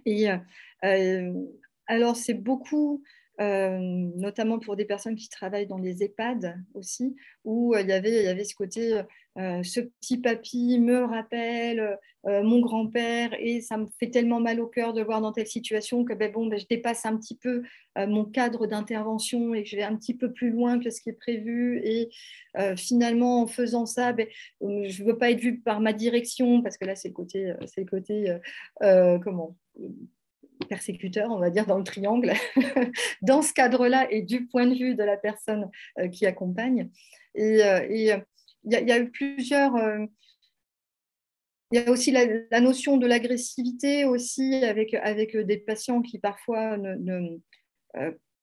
[0.05, 0.37] Et euh,
[0.83, 1.33] euh,
[1.87, 3.03] alors, c'est beaucoup,
[3.41, 3.79] euh,
[4.15, 8.45] notamment pour des personnes qui travaillent dans les EHPAD aussi, où il, y avait, il
[8.45, 9.01] ce côté,
[9.35, 14.93] ce petit papy me rappelle mon grand-père et ça me fait tellement mal au cœur
[14.93, 17.63] de voir dans telle situation que ben, ben, je dépasse un petit peu
[17.97, 21.09] mon cadre d'intervention et que je vais un petit peu plus loin que ce qui
[21.09, 21.81] est prévu.
[21.83, 22.09] Et
[22.77, 24.27] finalement, en faisant ça, ben,
[24.61, 27.53] je ne veux pas être vue par ma direction parce que là, c'est le côté,
[27.65, 28.37] c'est le côté
[29.21, 29.57] comment
[30.69, 32.33] persécuteur, on va dire, dans le triangle,
[33.21, 36.89] dans ce cadre-là et du point de vue de la personne euh, qui accompagne.
[37.35, 38.23] Et euh, il
[38.65, 39.75] y, a eu plusieurs...
[39.75, 40.05] Euh,
[41.71, 46.77] il y a aussi la, notion de l'agressivité aussi avec, avec des patients qui parfois
[46.77, 47.39] ne,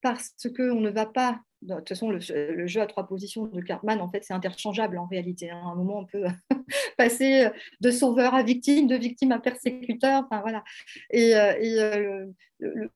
[0.03, 4.01] parce qu'on ne va pas de toute façon, le, jeu à trois positions de Cartman,
[4.01, 5.51] en fait, c'est interchangeable en réalité.
[5.51, 5.62] Hein.
[5.64, 6.25] À un moment, on peut
[6.98, 7.48] passer
[7.81, 10.25] de sauveur à victime, de victime à persécuteur.
[10.25, 10.64] Enfin, voilà.
[11.11, 12.27] Et, euh,
[12.62, 12.88] euh,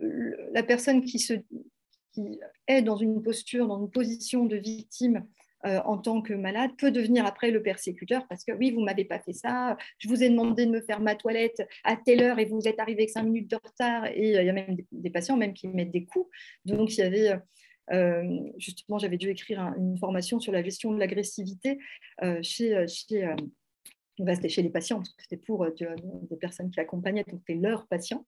[0.53, 1.35] la personne qui, se,
[2.13, 5.25] qui est dans une posture, dans une position de victime
[5.65, 8.85] euh, en tant que malade peut devenir après le persécuteur parce que oui, vous ne
[8.85, 12.23] m'avez pas fait ça, je vous ai demandé de me faire ma toilette à telle
[12.23, 14.07] heure et vous êtes arrivé avec cinq minutes de retard.
[14.07, 16.29] Et il y a même des, des, patients même qui mettent des coups.
[16.65, 17.41] Donc, il y avait
[18.57, 21.79] justement, j'avais dû écrire une formation sur la gestion de l'agressivité
[22.23, 23.35] euh, chez, euh, chez
[24.19, 27.87] c'était chez les patients, parce que c'était pour des personnes qui accompagnaient, donc c'était leurs
[27.87, 28.25] patients,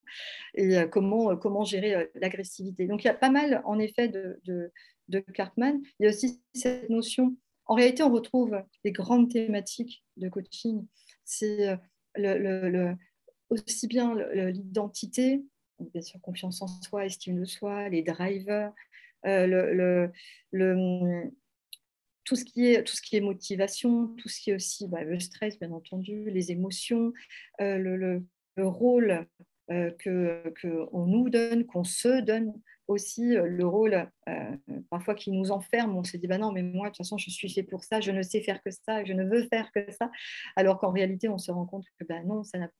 [0.54, 2.86] et comment, comment gérer l'agressivité.
[2.86, 5.80] Donc il y a pas mal, en effet, de, de, Cartman.
[5.98, 10.86] Il y a aussi cette notion, en réalité, on retrouve les grandes thématiques de coaching.
[11.24, 11.78] C'est
[12.14, 12.94] le,
[13.48, 15.42] aussi bien l'identité,
[15.80, 18.72] bien sûr confiance en soi, estime de soi, les drivers,
[19.26, 20.10] euh, le,
[20.52, 21.30] le,
[22.24, 25.02] tout, ce qui est, tout ce qui est motivation, tout ce qui est aussi bah,
[25.02, 27.12] le stress, bien entendu, les émotions,
[27.60, 28.22] euh, le,
[28.58, 29.26] rôle
[29.70, 29.90] euh,
[30.62, 32.52] qu'on nous donne, qu'on se donne
[32.88, 34.10] aussi le rôle
[34.90, 35.94] parfois qui nous enferme.
[35.94, 38.00] On se dit bah non, mais moi de toute façon je suis fait pour ça,
[38.00, 40.10] je ne sais faire que ça, je ne veux faire que ça.
[40.56, 42.70] Alors qu'en réalité on se rend compte que bah non, ça n'a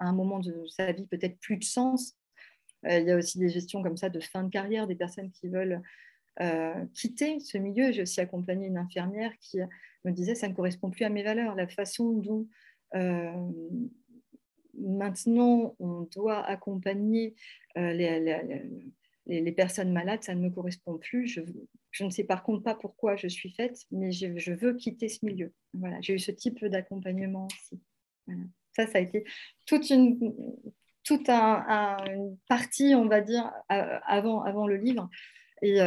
[0.00, 2.17] à un moment de sa vie peut-être plus de sens euh,
[2.84, 5.48] il y a aussi des gestions comme ça de fin de carrière, des personnes qui
[5.48, 5.82] veulent
[6.40, 7.92] euh, quitter ce milieu.
[7.92, 9.58] J'ai aussi accompagné une infirmière qui
[10.04, 11.54] me disait ça ne correspond plus à mes valeurs.
[11.54, 12.46] La façon dont
[12.94, 13.32] euh,
[14.78, 17.34] maintenant on doit accompagner
[17.76, 21.26] les, personnes malades, ça ne me correspond plus.
[21.90, 25.24] Je, ne sais par contre pas pourquoi je suis faite, mais je, veux quitter ce
[25.24, 25.52] milieu.
[25.74, 27.80] Voilà, j'ai eu ce type d'accompagnement aussi.
[28.72, 29.24] Ça, ça a été
[29.66, 30.32] toute une,
[31.08, 35.08] toute un, une partie, on va dire, avant, avant le livre.
[35.62, 35.78] Et,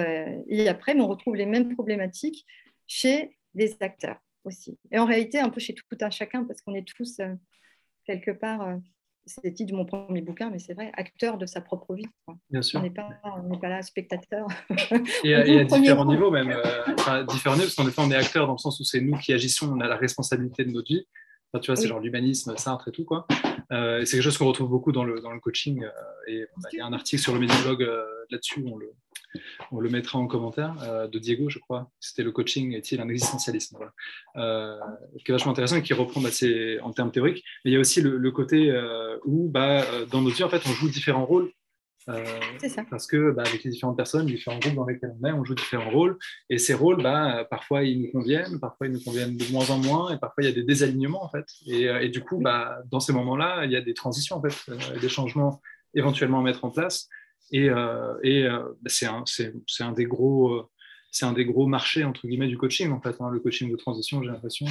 [0.48, 2.46] et après, on retrouve les mêmes problématiques
[2.88, 4.80] chez des acteurs aussi.
[4.92, 7.22] Et en réalité, un peu chez tout un chacun, parce qu'on est tous
[8.06, 8.80] quelque part
[9.26, 12.08] c'est le titre de mon premier bouquin, mais c'est vrai, acteur de sa propre vie.
[12.50, 12.80] Bien sûr.
[12.80, 14.48] On n'est pas, pas, là spectateur.
[15.24, 16.50] Et, à, différents niveaux même.
[16.52, 19.18] Euh, différents niveaux, parce qu'en effet, on est acteur dans le sens où c'est nous
[19.18, 21.08] qui agissons, on a la responsabilité de notre vie.
[21.60, 23.06] Tu vois, c'est genre l'humanisme, Sartre et tout.
[23.06, 23.28] quoi.
[23.72, 25.84] Euh, c'est quelque chose qu'on retrouve beaucoup dans le, dans le coaching.
[25.84, 25.90] Euh,
[26.28, 27.82] et il y a un article sur le Mediablog
[28.30, 28.94] là-dessus, on le,
[29.72, 31.90] on le mettra en commentaire, euh, de Diego, je crois.
[32.00, 33.78] C'était le coaching est-il un existentialisme
[34.36, 34.78] euh,
[35.24, 36.30] qui est vachement intéressant et qui reprend bah,
[36.82, 37.44] en termes théoriques.
[37.64, 40.62] Mais il y a aussi le, côté euh, où, bah, dans notre vie, en fait,
[40.66, 41.52] on joue différents rôles.
[42.06, 42.84] Ça.
[42.90, 45.44] Parce que bah, avec les différentes personnes, les différents groupes dans lesquels on est, on
[45.44, 46.18] joue différents rôles.
[46.50, 49.78] Et ces rôles, bah, parfois ils nous conviennent, parfois ils nous conviennent de moins en
[49.78, 51.46] moins, et parfois il y a des désalignements en fait.
[51.68, 54.72] Et, et du coup, bah, dans ces moments-là, il y a des transitions en fait,
[55.00, 55.62] des changements
[55.94, 57.10] éventuellement à mettre en place.
[57.52, 59.24] Et, euh, et euh, c'est un,
[59.82, 60.70] un, des gros, euh,
[61.12, 63.16] c'est un des gros marchés entre guillemets du coaching en fait.
[63.20, 64.66] Hein, le coaching de transition, j'ai l'impression.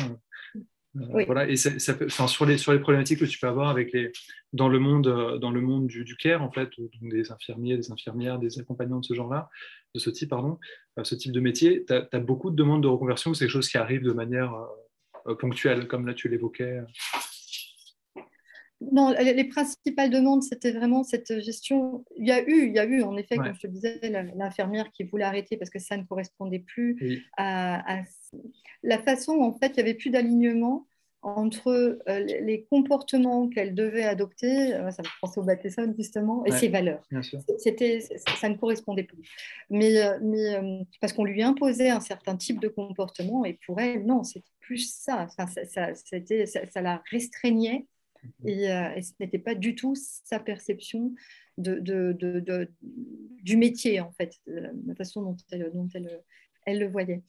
[0.94, 4.10] Voilà, et ça, ça sur, les, sur les problématiques que tu peux avoir avec les,
[4.52, 8.38] dans le monde, dans le monde du, du care, en fait, des infirmiers, des infirmières,
[8.38, 9.48] des accompagnants de ce genre-là,
[9.94, 10.58] de ce type, pardon,
[11.02, 13.78] ce type de métier, tu as, beaucoup de demandes de reconversion c'est quelque chose qui
[13.78, 14.52] arrive de manière
[15.38, 16.80] ponctuelle, comme là tu l'évoquais
[18.80, 22.04] non, les principales demandes, c'était vraiment cette gestion.
[22.16, 24.00] Il y a eu, il y a eu en effet, comme je te disais,
[24.34, 28.02] l'infirmière qui voulait arrêter parce que ça ne correspondait plus à,
[28.82, 30.86] la façon, en fait, il n'y avait plus d'alignement
[31.22, 36.50] entre euh, les comportements qu'elle devait adopter, euh, ça me pense au Bateson justement, et
[36.50, 37.02] ses valeurs.
[37.58, 39.28] C'était, ça ne correspondait plus.
[39.68, 44.06] Mais, euh, mais parce qu'on lui imposait un certain type de comportement, et pour elle,
[44.06, 45.28] non, c'était plus ça.
[45.36, 47.86] ça, ça, ça la restreignait
[48.24, 51.14] euh, et, ce n'était pas du tout sa perception
[51.58, 52.70] de, de,
[53.42, 56.22] du métier, en fait, la façon dont elle, dont elle,
[56.66, 57.22] elle le voyait.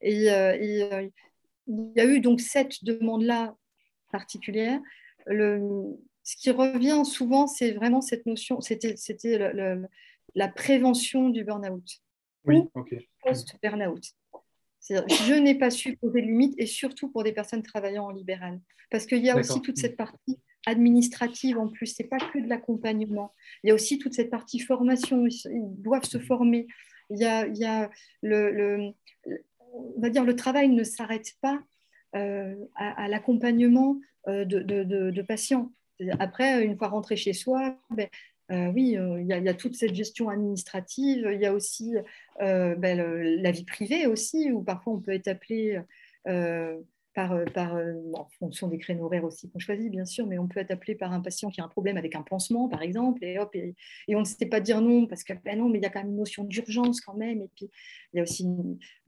[0.00, 0.56] Et, euh,
[0.92, 1.08] euh,
[1.66, 3.54] il y a eu donc cette demande-là
[4.10, 4.80] particulière.
[5.26, 5.60] Le,
[6.22, 8.96] ce qui revient souvent, c'est vraiment cette notion, c'était
[10.34, 11.88] la prévention du burn-out.
[12.44, 12.94] Oui, ok.
[13.22, 14.14] Post-burn-out.
[14.88, 18.60] Je n'ai pas su poser de limites et surtout pour des personnes travaillant en libéral.
[18.90, 22.48] Parce qu'il y a aussi toute cette partie administrative en plus, c'est pas que de
[22.48, 23.32] l'accompagnement.
[23.62, 26.66] Il y a aussi toute cette partie formation, ils doivent se former.
[27.10, 27.90] Il y a, il y a
[28.22, 28.92] le,
[29.72, 31.62] on va dire, le travail ne s'arrête pas
[32.16, 33.98] euh, à, l'accompagnement
[34.28, 35.72] euh, de, de, patients.
[36.18, 38.08] Après, une fois rentré chez soi, ben,
[38.50, 41.52] euh, oui, il y, a, il, y a, toute cette gestion administrative, il y a
[41.52, 41.94] aussi
[42.40, 42.78] ben,
[43.42, 45.80] la vie privée aussi, où parfois on peut être appelé
[47.18, 50.38] par, euh, par euh, en fonction des créneaux horaires aussi qu'on choisit, bien sûr, mais
[50.38, 52.80] on peut être appelé par un patient qui a un problème avec un pansement, par
[52.80, 53.74] exemple, et hop, et,
[54.14, 55.98] on ne sait pas dire non, parce que ben non, mais il y a quand
[55.98, 57.68] même une notion d'urgence quand même, et puis
[58.12, 58.46] il y a aussi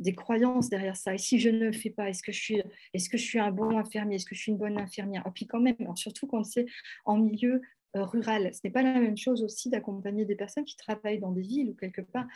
[0.00, 1.14] des croyances derrière ça.
[1.14, 2.62] Et si je ne le fais pas, est-ce que je suis,
[2.94, 5.22] est-ce que je suis un bon infirmier, est-ce que je suis une bonne infirmière?
[5.26, 6.66] Et puis quand même, surtout quand c'est
[7.04, 7.62] en milieu
[7.96, 11.32] euh, rural, ce n'est pas la même chose aussi d'accompagner des personnes qui travaillent dans
[11.32, 12.26] des villes ou quelque part.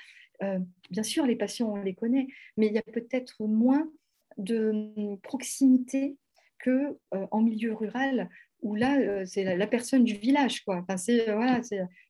[0.91, 3.89] bien sûr, les patients, on les connaît, mais il y a peut-être moins
[4.37, 6.17] de proximité
[6.65, 8.31] que euh, en milieu rural
[8.63, 10.79] où là euh, c'est la, personne du village quoi.
[10.79, 11.61] Enfin, c'est euh, voilà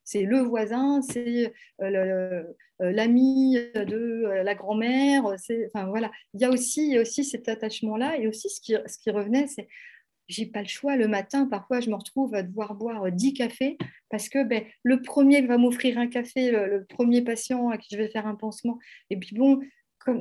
[0.05, 6.11] c'est le voisin c'est l'ami de la grand-mère enfin voilà.
[6.35, 9.49] Il y a aussi aussi cet attachement là et aussi ce qui, ce qui revenait
[9.49, 9.67] c'est
[10.29, 13.77] j'ai pas le choix le matin parfois je me retrouve à devoir boire 10 cafés
[14.11, 17.99] parce que ben, le premier va m'offrir un café le, premier patient à qui je
[17.99, 18.79] vais faire un pansement
[19.11, 19.61] et puis bon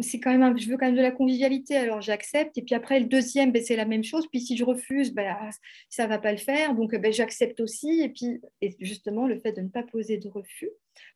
[0.01, 2.57] c'est quand même je veux quand même de la convivialité, alors j'accepte.
[2.57, 4.27] Et puis après, le deuxième, ben, c'est la même chose.
[4.27, 5.35] Puis si je refuse, ben,
[5.89, 6.75] ça ne va pas le faire.
[6.75, 8.01] Donc ben, j'accepte aussi.
[8.01, 8.41] Et puis
[8.79, 10.69] justement, le fait de ne pas poser de refus,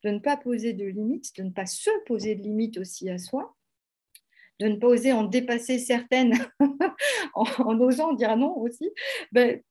[0.04, 3.17] de ne pas poser de limites, de ne pas se poser de limites aussi à
[3.17, 3.57] soi,
[4.60, 6.34] de ne pas oser en dépasser certaines
[7.36, 8.89] en, osant dire non aussi,
[9.32, 9.62] ben,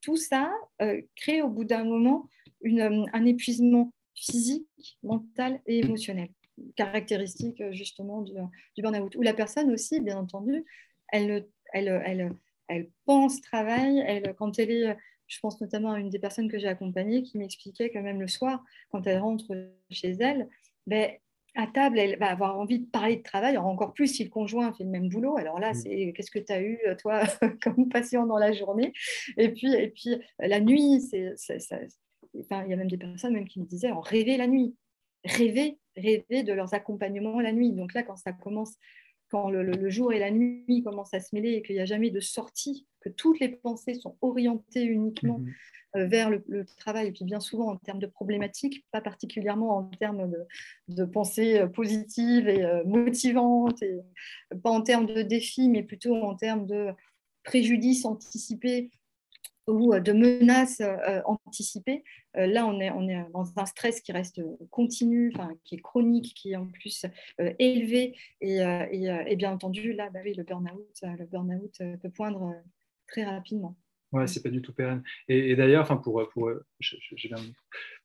[0.00, 2.28] tout ça euh, crée au bout d'un moment
[2.62, 6.28] une, un épuisement physique, mental et émotionnel
[6.74, 8.32] caractéristique euh, justement du,
[8.74, 9.14] du burn-out.
[9.16, 10.64] Où la personne aussi, bien entendu,
[11.08, 12.32] elle, elle, elle,
[12.68, 14.96] elle pense travail, elle, quand elle est,
[15.26, 18.28] je pense notamment à une des personnes que j'ai accompagnées qui m'expliquait que même le
[18.28, 19.54] soir, quand elle rentre
[19.90, 20.48] chez elle,
[20.86, 21.10] ben,
[21.56, 24.72] à table, elle va avoir envie de parler de travail, encore plus si le conjoint
[24.72, 25.36] fait le même boulot.
[25.36, 25.74] Alors là, mm.
[25.74, 27.22] c'est qu'est-ce que tu as eu, toi,
[27.62, 28.92] comme patient dans la journée?
[29.36, 31.34] Et puis, et puis la nuit, c'est,
[32.38, 34.74] enfin, il y a même des personnes même qui me disaient en rêver la nuit
[35.26, 37.72] rêver, rêver de leurs accompagnements la nuit.
[37.72, 38.76] Donc là, quand ça commence,
[39.30, 42.10] quand le, jour et la nuit commencent à se mêler et qu'il n'y a jamais
[42.10, 45.52] de sortie, que toutes les pensées sont orientées uniquement mhm.
[45.96, 49.84] euh, vers le, travail, et puis bien souvent en termes de problématiques, pas particulièrement en
[49.84, 50.38] termes de,
[50.88, 53.98] de pensées euh, positives et euh, motivantes, et
[54.62, 56.90] pas en termes de défis, mais plutôt en termes de
[57.42, 58.90] préjudices anticipés
[59.66, 60.82] ou de menaces
[61.24, 62.04] anticipées.
[62.34, 65.32] là, on est, on est dans un stress qui reste continu,
[65.64, 67.06] qui est chronique, qui est en plus
[67.58, 68.16] élevé.
[68.40, 71.60] Et, et, bien entendu, là, bah oui, le burn-out le burn
[72.00, 72.54] peut poindre
[73.06, 73.76] très rapidement.
[74.12, 75.02] Ouais, c'est pas du tout pérenne.
[75.28, 76.50] Et, d'ailleurs, enfin pour pour,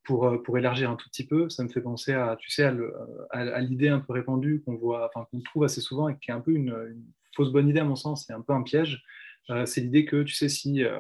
[0.04, 3.62] pour pour élargir un tout petit peu, ça me fait penser à tu sais à
[3.62, 6.42] l'idée un peu répandue qu'on voit, enfin qu'on trouve assez souvent et qui est un
[6.42, 6.74] peu une,
[7.36, 9.04] fausse bonne idée à mon sens, c'est un peu un piège.
[9.50, 11.00] Euh, c'est l'idée que tu sais si euh,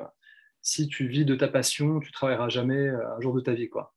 [0.61, 3.69] si tu vis de ta passion, tu travailleras jamais euh, un jour de ta vie
[3.69, 3.93] quoi.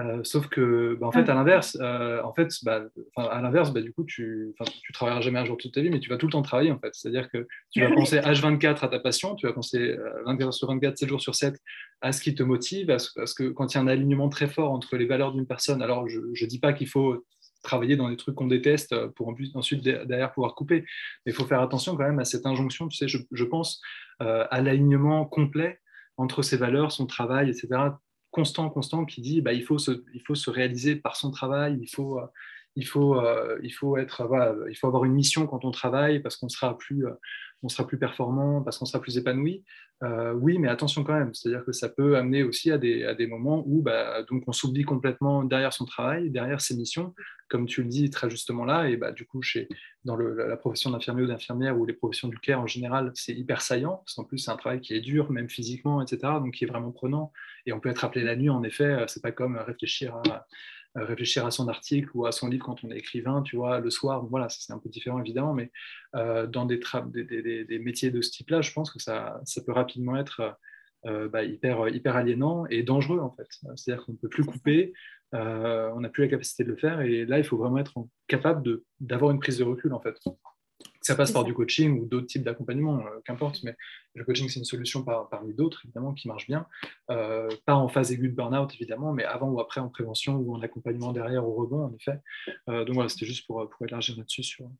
[0.00, 2.82] Euh, sauf que, bah, en fait, à l'inverse, euh, en fait, bah,
[3.16, 6.00] à l'inverse, bah, du coup, tu, tu travailleras jamais un jour toute ta vie, mais
[6.00, 6.94] tu vas tout le temps travailler, en fait.
[6.94, 10.68] C'est-à-dire que tu vas penser H24 à ta passion, tu vas penser 24 euh, sur
[10.68, 11.60] 24, 7 jours sur 7
[12.00, 14.48] à ce qui te motive, à ce, que quand il y a un alignement très
[14.48, 17.24] fort entre les valeurs d'une personne, alors je ne dis pas qu'il faut
[17.62, 20.80] travailler dans des trucs qu'on déteste pour ensuite derrière pouvoir couper,
[21.24, 23.80] mais il faut faire attention quand même à cette injonction, tu sais, je, je pense
[24.18, 25.78] à l'alignement complet
[26.16, 27.90] entre ses valeurs, son travail, etc
[28.32, 31.78] constant, constant, qui dit bah, il, faut se, il faut se réaliser par son travail,
[31.80, 32.26] il faut, euh,
[32.76, 34.28] il faut, euh, il faut, être,
[34.70, 37.12] il faut avoir une mission quand on travaille parce qu'on sera plus, euh,
[37.62, 39.64] on sera plus performant, parce qu'on sera plus épanoui.
[40.34, 43.28] oui, mais attention quand même, c'est-à-dire que ça peut amener aussi à des, à des
[43.28, 47.14] moments où bah, donc on s'oublie complètement derrière son travail, derrière ses missions,
[47.48, 49.68] comme tu le dis très justement là, et bah, du coup, chez,
[50.04, 53.60] dans la profession d'infirmier ou d'infirmière ou les professions du care en général, c'est hyper
[53.60, 56.64] saillant, parce qu'en plus, c'est un travail qui est dur, même physiquement, etc., donc qui
[56.64, 57.30] est vraiment prenant.
[57.66, 60.38] Et on peut être appelé la nuit, en effet, c'est pas comme réfléchir à euh,
[60.94, 63.90] réfléchir à son article ou à son livre quand on est écrivain, tu vois, le
[63.90, 64.24] soir.
[64.26, 65.70] Voilà, c'est un peu différent évidemment, mais
[66.14, 69.72] euh, dans des, des, des, métiers de ce type-là, je pense que ça, ça peut
[69.72, 70.56] rapidement être
[71.06, 73.48] euh, bah, hyper, hyper aliénant et dangereux en fait.
[73.76, 74.92] C'est-à-dire qu'on ne peut plus couper,
[75.32, 77.94] on n'a plus la capacité de le faire et là, il faut vraiment être
[78.26, 80.18] capable d'avoir une prise de recul en fait
[81.02, 83.76] ça passe par du coaching ou d'autres types d'accompagnement, euh, qu'importe, mais
[84.14, 86.66] le coaching, c'est une solution parmi d'autres, évidemment, qui marche bien.
[87.10, 90.54] Euh, pas en phase aiguë de burn-out, évidemment, mais avant ou après en prévention ou
[90.54, 92.20] en accompagnement derrière au rebond, en effet.
[92.68, 94.70] Euh, donc voilà, c'était juste pour, pour élargir là-dessus sur,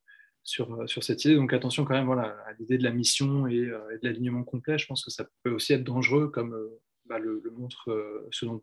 [0.44, 1.34] sur, sur, cette idée.
[1.34, 4.78] Donc attention quand même voilà, à l'idée de la mission et, de l'alignement complet.
[4.78, 6.56] Je pense que ça peut aussi être dangereux, comme
[7.06, 8.62] bah, le, montre ce dont,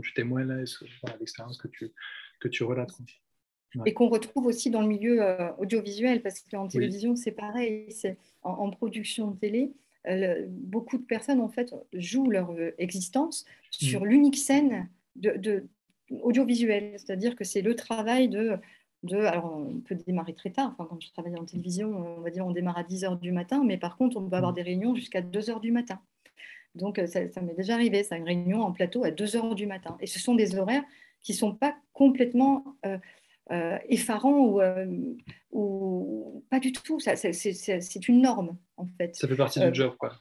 [0.00, 0.64] tu témoignes là, et
[1.18, 1.92] l'expérience que tu,
[2.40, 2.92] que tu relates
[3.86, 8.16] et qu'on retrouve aussi dans le milieu euh, audiovisuel, parce qu'en télévision, c'est pareil, c'est
[8.42, 9.72] en, production de télé,
[10.06, 14.06] euh, beaucoup de personnes en fait jouent leur euh, existence sur mm.
[14.06, 15.66] l'unique scène de,
[16.10, 18.56] audiovisuelle, c'est-à-dire que c'est le travail de,
[19.02, 22.30] de, alors on peut démarrer très tard, enfin, quand je travaillais en télévision, on va
[22.30, 24.56] dire on démarre à 10 h du matin, mais par contre on peut avoir mm.
[24.56, 26.00] des réunions jusqu'à 2 h du matin.
[26.74, 29.66] Donc ça, ça m'est déjà arrivé, ça, une réunion en plateau à 2 h du
[29.66, 29.96] matin.
[30.00, 30.82] Et ce sont des horaires
[31.24, 32.98] qui ne sont pas complètement euh,
[33.50, 34.86] effarant ou, euh,
[35.52, 36.98] ou, pas du tout.
[37.00, 39.14] C'est une norme, en fait.
[39.14, 40.12] Ça fait partie du euh, job, quoi.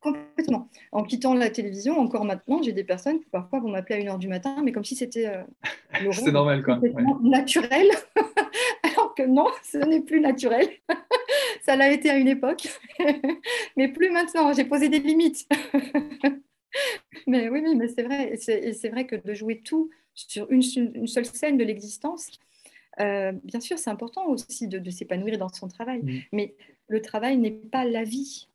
[0.00, 0.68] Complètement.
[0.92, 4.18] En quittant la télévision, encore maintenant, j'ai des personnes qui parfois vont m'appeler à 1h
[4.18, 5.32] du matin, mais comme si c'était
[6.12, 6.80] C'est normal, quoi.
[7.22, 7.88] naturel.
[8.82, 10.68] Alors que non, ce n'est plus naturel.
[11.64, 12.68] Ça l'a été à une époque,
[13.76, 14.52] mais plus maintenant.
[14.52, 15.48] J'ai posé des limites.
[17.26, 18.34] mais oui, oui, mais c'est vrai.
[18.34, 20.62] Et c'est vrai que de jouer tout sur une,
[20.94, 22.30] une seule scène de l'existence,
[23.00, 26.18] euh, bien sûr, c'est important aussi de, s'épanouir dans son travail, mm.
[26.32, 26.54] mais
[26.88, 28.48] le travail n'est pas la vie.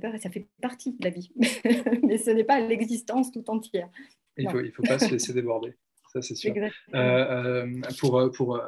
[0.00, 1.30] Pas, ça fait partie de la vie,
[2.02, 3.90] mais ce n'est pas l'existence tout entière.
[4.38, 5.74] Il ne faut, pas se laisser déborder,
[6.10, 6.54] ça c'est sûr.
[6.94, 8.58] Euh, euh, pour, pour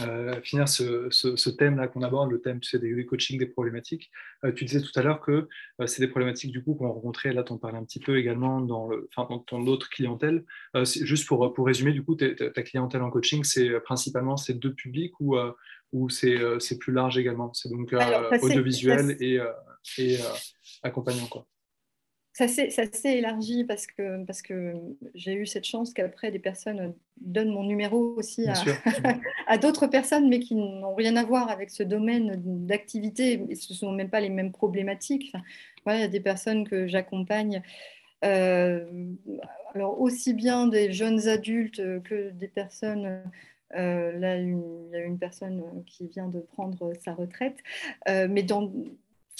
[0.00, 4.10] euh, finir ce, thème-là qu'on aborde, le thème tu sais, des, coachings, des problématiques.
[4.44, 5.48] Euh, tu disais tout à l'heure que
[5.80, 7.98] euh, c'est des problématiques du coup qu'on a rencontrées, là tu en parlais un petit
[7.98, 10.44] peu également dans, le, dans ton autre clientèle.
[10.84, 15.18] juste pour, pour résumer, du coup, ta clientèle en coaching, c'est principalement ces deux publics
[15.20, 15.36] ou,
[15.92, 17.52] ou c'est plus large également?
[17.52, 17.94] C'est donc
[18.42, 19.40] audiovisuel et,
[19.98, 20.18] et
[20.82, 21.46] accompagnant quoi
[22.32, 24.74] ça s'est élargi parce que, parce que
[25.14, 28.46] j'ai eu cette chance qu'après des personnes donnent mon numéro aussi
[29.46, 33.76] à, d'autres personnes, mais qui n'ont rien à voir avec ce domaine d'activité, ce ne
[33.76, 35.32] sont même pas les mêmes problématiques.
[35.84, 37.62] voilà, il y a des personnes que j'accompagne,
[38.24, 38.84] euh,
[39.74, 43.22] alors aussi bien des jeunes adultes que des personnes
[43.76, 44.58] euh, là, il
[44.92, 47.58] y a une personne qui vient de prendre sa retraite,
[48.08, 48.72] euh, mais dans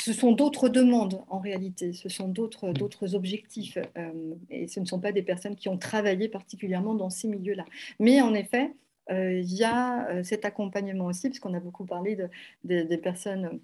[0.01, 5.01] ce sont d'autres demandes en réalité, ce sont d'autres objectifs euh, et ce ne sont
[5.01, 7.65] pas des personnes qui ont travaillé particulièrement dans ces milieux-là.
[7.99, 8.73] Mais en effet,
[9.11, 12.29] euh, il y a euh, cet accompagnement aussi, puisqu'on a beaucoup parlé de,
[12.65, 13.61] des personnes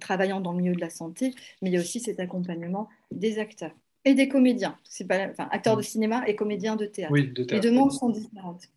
[0.00, 3.38] travaillant dans le milieu de la santé, mais il y a aussi cet accompagnement des
[3.38, 4.78] acteurs et des comédiens.
[4.84, 7.12] C'est pas, enfin, acteurs de cinéma et comédiens de théâtre.
[7.12, 7.54] Oui, de théâtre.
[7.54, 8.68] Les demandes sont différentes.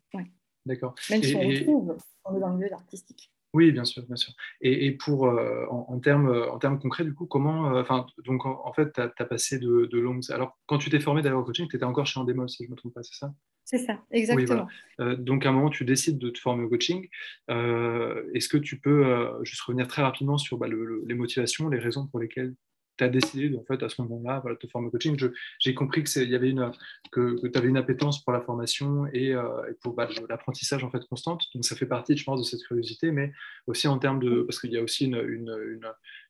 [0.66, 0.94] D'accord.
[1.10, 3.30] Même si on retrouve dans le milieu artistique.
[3.54, 4.34] Oui, bien sûr, bien sûr.
[4.60, 8.72] Et, pour, euh, en, termes, en termes concrets, du coup, comment, euh, enfin, donc en,
[8.72, 10.22] fait, tu as, passé de, longues.
[10.30, 12.72] Alors, quand tu t'es formé d'ailleurs coaching, tu étais encore chez Endemol, si je ne
[12.72, 13.32] me trompe pas, c'est ça?
[13.64, 14.66] C'est ça, exactement.
[15.00, 17.08] Euh, donc, à un moment, tu décides de te former au coaching.
[17.48, 19.04] Est-ce que tu peux
[19.44, 22.54] juste revenir très rapidement sur bah, les motivations, les raisons pour lesquelles
[22.96, 25.16] tu as décidé en fait, à ce moment-là voilà, de te former au coaching.
[25.58, 26.70] J'ai compris que, y avait une,
[27.10, 31.04] que, tu avais une appétence pour la formation et, euh, pour bah, l'apprentissage en fait,
[31.06, 31.42] constante.
[31.54, 33.32] Donc ça fait partie, je pense, de cette curiosité, mais
[33.66, 34.42] aussi en termes de.
[34.42, 35.80] Parce qu'il y a aussi une, une,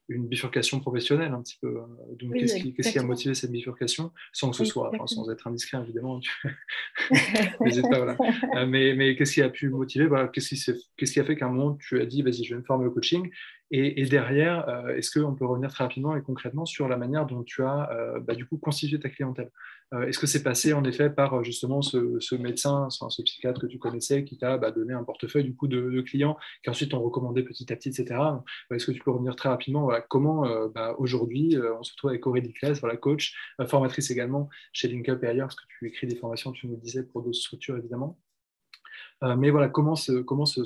[0.09, 1.77] une, bifurcation professionnelle un petit peu.
[2.21, 4.13] Donc qu'est-ce qui, qui, a motivé cette bifurcation?
[4.33, 6.21] Sans que ce soit, sans être indiscret évidemment.
[8.55, 10.07] Euh, mais, mais qu'est-ce qui a pu motiver?
[10.07, 12.55] Voilà, Qu'est-ce qui, qu'est-ce qui a fait qu'à un moment tu as dit vas-y, je
[12.55, 13.31] vais me former au coaching
[13.71, 17.43] et, derrière, euh, est-ce qu'on peut revenir très rapidement et concrètement sur la manière dont
[17.43, 19.51] tu as euh, bah, du coup constitué ta clientèle?
[19.95, 23.79] Euh, Est-ce que c'est passé en effet par justement ce, médecin, ce psychiatre que tu
[23.79, 27.43] connaissais qui t'a bah, donné un portefeuille du coup de, clients qui ensuite ont recommandé
[27.43, 28.21] petit à petit, etc.
[28.71, 32.53] Est-ce que tu peux revenir très rapidement Comment bah, aujourd'hui on se retrouve avec Aurélie
[32.53, 33.35] Claes, coach,
[33.67, 37.03] formatrice également chez LinkUp et ailleurs, parce que tu écris des formations, tu nous disais,
[37.03, 38.19] pour d'autres structures évidemment.
[39.23, 40.63] mais voilà, comment, ce, comment ce,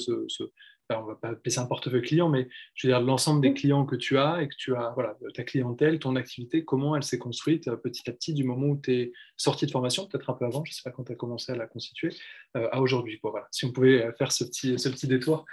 [0.91, 3.85] on va pas appeler ça un portefeuille client, mais je veux dire l'ensemble des clients
[3.85, 7.19] que tu as et que tu as, voilà, ta clientèle, ton activité, comment elle s'est
[7.19, 10.35] construite euh, petit à petit du moment où tu es sorti de formation, peut-être un
[10.35, 12.11] peu avant, je ne sais pas quand tu as commencé à la constituer,
[12.57, 13.19] euh, à aujourd'hui.
[13.23, 13.49] voilà.
[13.51, 15.45] Si on pouvait euh, faire ce petit, ce petit détour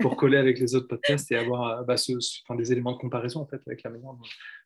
[0.00, 1.94] pour, coller avec les autres podcasts et avoir bah,
[2.56, 4.12] des éléments de comparaison en fait, avec la manière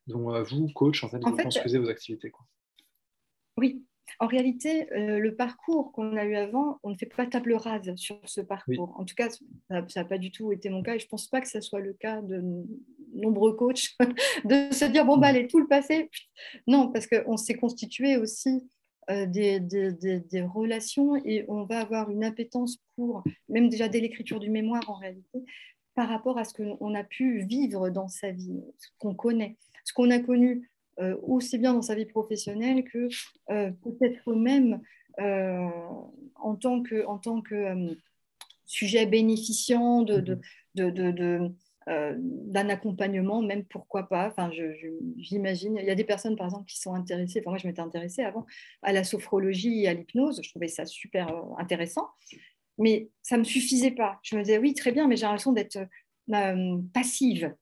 [0.07, 2.31] dont, vous, coach, en fait, vous construisez vos activités.
[2.31, 2.45] Quoi.
[3.57, 3.85] Oui,
[4.21, 7.95] en réalité, euh, le parcours qu'on a eu avant, on ne fait pas table rase
[7.97, 8.95] sur ce parcours.
[8.99, 9.29] En tout cas,
[9.69, 11.61] ça n'a pas du tout été mon cas et je ne pense pas que ce
[11.61, 12.43] soit le cas de
[13.15, 13.97] nombreux coachs
[14.45, 16.11] de se dire bon, bah, allez, tout le passé.
[16.67, 18.63] Non, parce qu'on s'est constitué aussi
[19.11, 24.41] euh, des, des, relations et on va avoir une appétence pour, même déjà dès l'écriture
[24.41, 25.45] du mémoire en réalité,
[25.95, 29.93] par rapport à ce qu'on a pu vivre dans sa vie, ce qu'on connaît, ce
[29.93, 33.09] qu'on a connu euh, aussi bien dans sa vie professionnelle que
[33.51, 34.81] euh, peut-être même
[35.21, 35.69] euh,
[36.37, 37.97] en tant que, en tant que
[38.65, 41.51] sujet bénéficiant de, de, de,
[41.87, 44.29] d'un accompagnement, même pourquoi pas.
[44.29, 44.51] Enfin,
[45.19, 45.77] j'imagine.
[45.81, 47.41] Il y a des personnes, par exemple, qui sont intéressées.
[47.41, 48.47] Enfin, moi, je m'étais intéressée avant
[48.83, 50.41] à la sophrologie et à l'hypnose.
[50.43, 51.29] Je trouvais ça super
[51.59, 52.09] intéressant,
[52.79, 54.19] mais ça me suffisait pas.
[54.23, 55.79] Je me disais oui, très bien, mais j'ai l'impression d'être
[56.93, 57.55] passive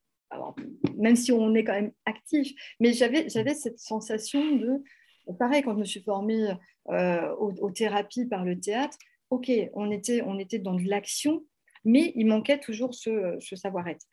[0.96, 4.82] même si on est quand même actif, mais j'avais, cette sensation de,
[5.38, 6.52] pareil, quand je me suis formée
[6.90, 8.96] euh, aux, thérapies par le théâtre,
[9.30, 10.20] ok, on était,
[10.58, 11.44] dans de l'action,
[11.84, 14.06] mais il manquait toujours ce, savoir-être.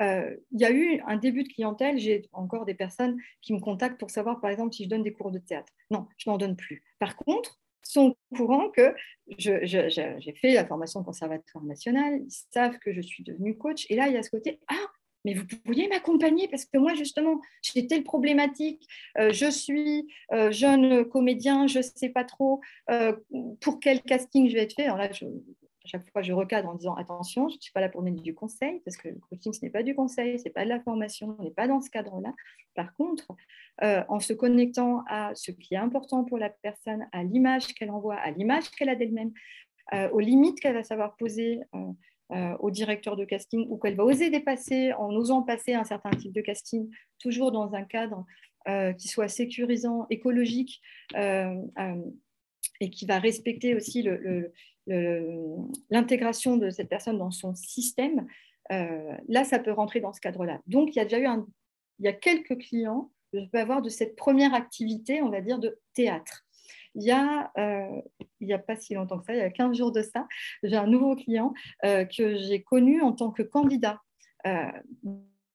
[0.00, 3.60] Euh, il y a eu un début de clientèle, j'ai encore des personnes qui me
[3.60, 5.72] contactent pour savoir, par exemple, si je donne des cours de théâtre.
[5.90, 6.82] Non, je n'en donne plus.
[6.98, 7.60] Par contre,
[7.90, 8.94] sont au courant que
[9.26, 14.08] j'ai fait la formation conservatoire national, ils savent que je suis devenue coach, et là,
[14.08, 14.86] il y a ce côté, ah,
[15.24, 18.86] mais vous pourriez m'accompagner parce que moi, justement, j'ai telle problématique,
[19.18, 22.60] euh, je suis euh, jeune comédien, je ne sais pas trop
[22.90, 23.14] euh,
[23.60, 24.84] pour quel casting je vais être fait.
[24.84, 27.88] Alors là, à chaque fois, je recadre en disant attention, je ne suis pas là
[27.88, 30.50] pour donner du conseil parce que le coaching, ce n'est pas du conseil, ce n'est
[30.50, 32.32] pas de la formation, on n'est pas dans ce cadre-là.
[32.74, 33.26] Par contre,
[33.82, 38.16] en se connectant à ce qui est important pour la personne, à l'image qu'elle envoie,
[38.16, 39.32] à l'image qu'elle a d'elle-même,
[40.12, 41.60] aux limites qu'elle va savoir poser
[42.60, 46.32] au directeur de casting ou qu'elle va oser dépasser en osant passer un certain type
[46.32, 48.24] de casting, toujours dans un cadre
[48.68, 50.80] euh, qui soit sécurisant, écologique
[51.16, 51.56] euh,
[52.80, 54.06] et qui va respecter aussi
[55.90, 58.26] l'intégration de cette personne dans son système,
[58.70, 60.60] là, ça peut rentrer dans ce cadre-là.
[60.66, 61.46] Donc, il y a déjà eu un,
[62.00, 65.58] il y a quelques clients, je peux avoir de cette première activité, on va dire,
[65.58, 66.44] de théâtre.
[66.94, 68.00] Il y a, euh,
[68.40, 70.26] il a pas si longtemps que ça, il y a 15 jours de ça,
[70.62, 71.52] j'ai un nouveau client
[71.84, 74.00] euh, que j'ai connu en tant que candidat
[74.46, 74.70] euh,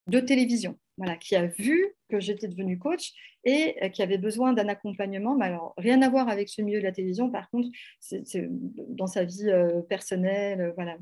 [0.07, 3.13] de télévision, voilà, qui a vu que j'étais devenue coach
[3.43, 5.35] et qui avait besoin d'un accompagnement.
[5.35, 7.69] Mais alors, rien à voir avec ce milieu de la télévision, par contre,
[7.99, 8.47] c'est
[8.89, 9.51] dans sa vie
[9.89, 10.97] personnelle, voilà,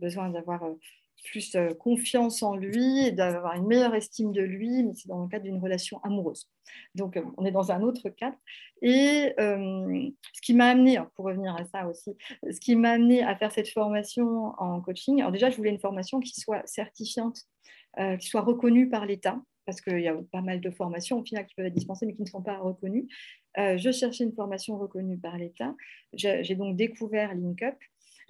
[0.00, 0.64] besoin d'avoir
[1.26, 5.22] plus euh, confiance en lui et d'avoir une meilleure estime de lui, mais c'est dans
[5.22, 6.48] le cadre d'une relation amoureuse.
[6.94, 8.36] Donc, euh, on est dans un autre cadre.
[8.82, 12.16] Et euh, ce qui m'a amené, pour revenir à ça aussi,
[12.50, 15.80] ce qui m'a amené à faire cette formation en coaching, alors déjà, je voulais une
[15.80, 17.38] formation qui soit certifiante,
[18.20, 21.46] qui soit reconnue par l'État, parce qu'il y a pas mal de formations au final
[21.46, 23.08] qui peuvent être dispensées mais qui ne sont pas reconnues.
[23.56, 25.74] je cherchais une formation reconnue par l'État.
[26.12, 27.76] J'ai donc découvert LinkUp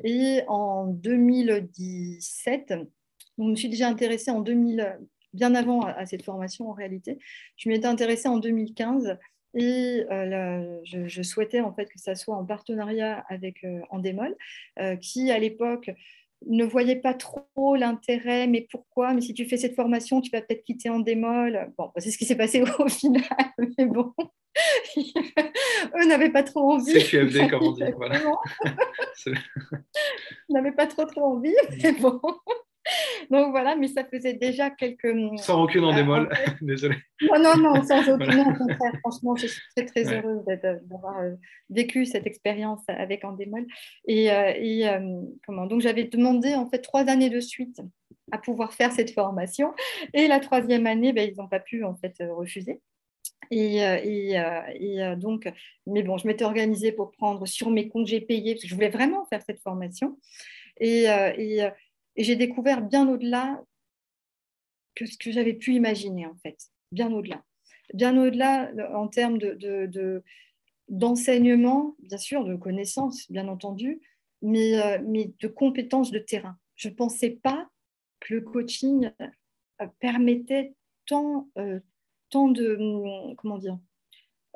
[0.05, 2.89] et en 2017, Donc,
[3.39, 4.99] je me suis déjà intéressée en 2000,
[5.33, 7.19] bien avant à, cette formation en réalité.
[7.57, 9.19] Je m'y étais intéressée en 2015
[9.55, 14.37] et euh, je, souhaitais en fait que ça soit en partenariat avec euh, Endemol,
[14.79, 15.91] euh, qui à l'époque
[16.47, 20.43] ne voyait pas trop l'intérêt, mais pourquoi Mais si tu fais cette formation, tu vas
[20.43, 21.73] peut-être quitter Endemol.
[21.79, 23.23] Bon, c'est ce qui s'est passé au final,
[23.79, 24.13] mais bon,
[24.97, 26.93] eux n'avaient pas trop envie.
[26.93, 27.83] C'est QFD, comme on dit.
[27.97, 28.21] Voilà.
[30.49, 32.21] n'avaient pas trop trop envie, mais bon.
[33.31, 35.15] Donc voilà, mais ça faisait déjà quelques.
[35.39, 36.29] Sans aucune en démol,
[36.61, 36.97] désolé.
[37.23, 38.93] Non, non, non, sans aucune, au contraire.
[39.01, 41.35] Franchement, je suis très, très heureuse d'avoir euh,
[41.71, 43.23] vécu cette expérience avec.
[44.07, 45.67] Et, euh, et euh, comment?
[45.67, 47.81] Donc j'avais demandé en fait trois années de suite
[48.31, 49.73] à pouvoir faire cette formation.
[50.15, 52.81] Et la troisième année, ben, ils n'ont pas pu en fait refuser.
[53.51, 54.35] Et, et,
[54.75, 55.51] et, donc,
[55.87, 58.89] mais bon, je m'étais organisée pour prendre sur mes congés payés parce que je voulais
[58.89, 60.19] vraiment faire cette formation.
[60.79, 61.07] Et,
[62.17, 63.63] j'ai découvert bien au-delà
[64.95, 66.57] que ce que j'avais pu imaginer, en fait,
[66.93, 67.45] bien au-delà.
[67.93, 70.23] Bien au-delà en termes de,
[70.89, 74.01] d'enseignement, bien sûr, de connaissances, bien entendu,
[74.43, 76.57] mais, euh, mais de compétences de terrain.
[76.77, 77.69] Je ne pensais pas
[78.21, 80.75] que le coaching euh, permettait
[81.07, 81.81] tant, euh,
[82.31, 83.79] tant de, comment dire,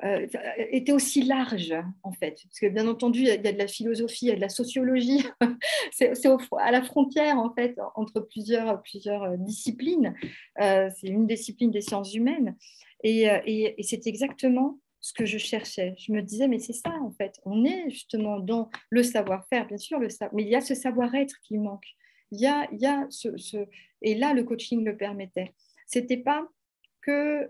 [0.03, 0.25] euh,
[0.57, 2.39] était aussi large, en fait.
[2.43, 4.49] Parce que, bien entendu, il y, a, de la philosophie, il y a de la
[4.49, 5.23] sociologie.
[5.91, 6.13] c'est
[6.57, 10.15] à la frontière, en fait, entre plusieurs, plusieurs euh, disciplines.
[10.59, 12.55] Euh, c'est une discipline des sciences humaines.
[13.03, 15.95] Et, et, c'est exactement ce que je cherchais.
[15.97, 17.39] Je me disais, mais c'est ça, en fait.
[17.45, 21.35] On est justement dans le savoir-faire, bien sûr, le mais il y a ce savoir-être
[21.43, 21.85] qui manque.
[22.31, 23.65] Il y a, y a ce,
[24.03, 25.53] Et là, le coaching le permettait.
[25.87, 26.47] C'était pas
[27.01, 27.49] que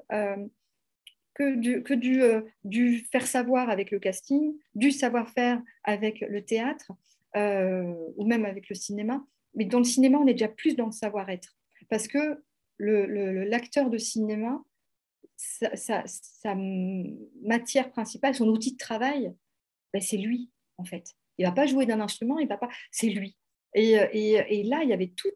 [1.34, 6.92] que, du, que euh, du, faire savoir avec le casting, du savoir-faire avec le théâtre
[7.36, 9.26] euh, ou même avec le cinéma.
[9.56, 11.58] Mais dans le cinéma, on est déjà plus dans le savoir-être.
[11.90, 12.44] Parce que
[12.80, 14.64] l'acteur de cinéma,
[15.38, 16.04] sa,
[17.44, 19.34] matière principale, son outil de travail,
[19.94, 21.16] ben c'est lui, en fait.
[21.38, 22.70] Il va pas jouer d'un instrument, il va pas.
[22.92, 23.38] C'est lui.
[23.74, 25.30] Et, et, et, là, il y avait tout,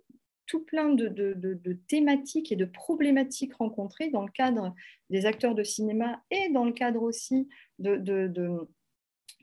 [0.48, 4.74] tout plein de, thématiques et de problématiques rencontrées dans le cadre
[5.10, 7.48] des acteurs de cinéma et dans le cadre aussi
[7.80, 7.98] de,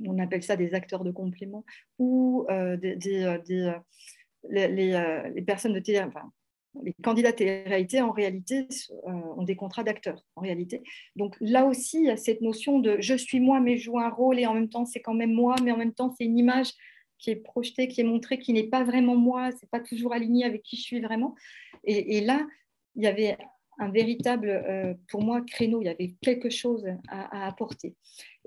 [0.06, 1.64] on appelle ça des acteurs de complément,
[1.98, 6.32] ou euh, des, euh, euh, les, personnes de télé, enfin,
[6.82, 8.66] les candidats télé-réalité, en réalité,
[9.04, 10.82] ont des contrats d'acteurs, en réalité.
[11.16, 13.98] Donc là aussi, il y a cette notion de je suis moi, mais je joue
[13.98, 16.24] un rôle, et en même temps, c'est quand même moi, mais en même temps, c'est
[16.24, 16.72] une image
[17.22, 20.44] qui est projeté, qui est montré, qui n'est pas vraiment moi, c'est pas toujours aligné
[20.44, 21.34] avec qui je suis vraiment.
[21.84, 22.44] Et, là,
[22.96, 23.38] il y avait
[23.78, 27.94] un véritable, euh, pour moi, créneau, il y avait quelque chose à, apporter.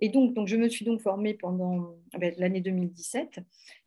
[0.01, 3.39] Et donc, donc, je me suis donc formée pendant ben, l'année 2017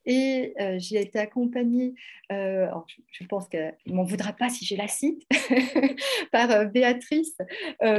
[0.06, 1.94] et euh, j'ai été accompagnée,
[2.32, 2.66] euh,
[3.12, 5.22] je, pense qu'elle ne m'en voudra pas si je la cite,
[6.32, 7.36] par Béatrice,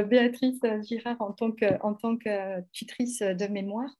[0.08, 3.90] Béatrice Girard en tant, que, en tant que tutrice de mémoire.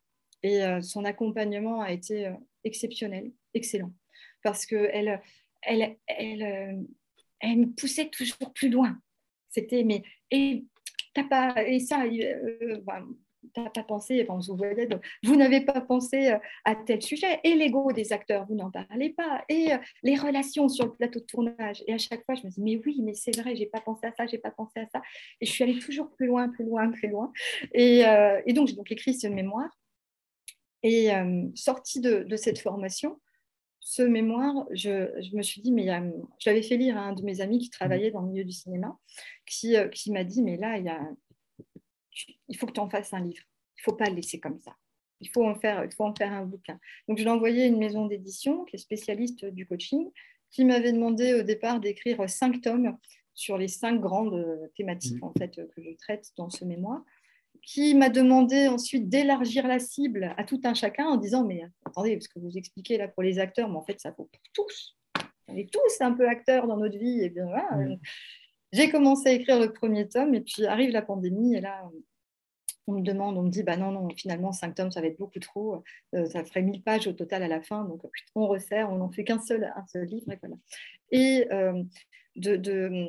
[0.42, 2.32] Et son accompagnement a été
[2.64, 3.92] exceptionnel, excellent,
[4.42, 5.20] parce qu'elle
[5.62, 6.82] elle, elle, euh,
[7.40, 8.98] elle, me poussait toujours plus loin.
[9.48, 10.64] C'était, mais, et,
[11.14, 12.80] t'as pas, et ça, euh,
[13.54, 14.26] t'as pas pensé,
[15.24, 19.10] vous n'avez pas pensé euh, à tel sujet, et l'ego des acteurs, vous n'en parlez
[19.10, 19.70] pas, et
[20.02, 21.82] les relations sur le plateau de tournage.
[21.86, 24.06] Et à chaque fois, je me dis, mais oui, mais c'est vrai, j'ai pas pensé
[24.06, 25.02] à ça, j'ai pas pensé à ça.
[25.40, 27.32] Et je suis allée toujours plus loin, plus loin, plus loin.
[27.74, 28.02] Et,
[28.46, 29.79] et donc, j'ai donc écrit ce mémoire
[30.82, 33.20] et euh, sortie de, cette formation,
[33.80, 37.40] ce mémoire, je, me suis dit, mais je l'avais fait lire à un de mes
[37.40, 38.96] amis qui travaillait dans le milieu du cinéma,
[39.46, 41.00] qui, euh, qui m'a dit, mais là, il, y a,
[42.48, 43.42] il faut que tu en fasses un livre.
[43.76, 44.76] Il ne faut pas le laisser comme ça.
[45.20, 46.78] Il faut en faire, il faut en faire un bouquin.
[47.08, 50.10] Donc, je l'ai envoyé à une maison d'édition qui est spécialiste du coaching,
[50.50, 52.96] qui m'avait demandé au départ d'écrire cinq tomes
[53.34, 55.24] sur les cinq grandes thématiques mmh.
[55.24, 57.04] en fait, que je traite dans ce mémoire
[57.62, 62.16] qui m'a demandé ensuite d'élargir la cible à tout un chacun en disant mais attendez,
[62.16, 64.96] parce que vous expliquez là pour les acteurs, mais en fait ça vaut pour tous.
[65.48, 67.20] On est tous un peu acteurs dans notre vie.
[67.20, 67.68] Et bien voilà.
[68.72, 71.90] J'ai commencé à écrire le premier tome et puis arrive la pandémie et là
[72.86, 75.18] on me demande, on me dit bah non non finalement cinq tomes ça va être
[75.18, 75.82] beaucoup trop,
[76.14, 78.02] euh, ça ferait 1000 pages au total à la fin donc
[78.34, 80.56] on resserre, on n'en fait qu'un seul un seul livre et voilà.
[81.10, 81.82] Et euh,
[82.36, 83.08] de, de,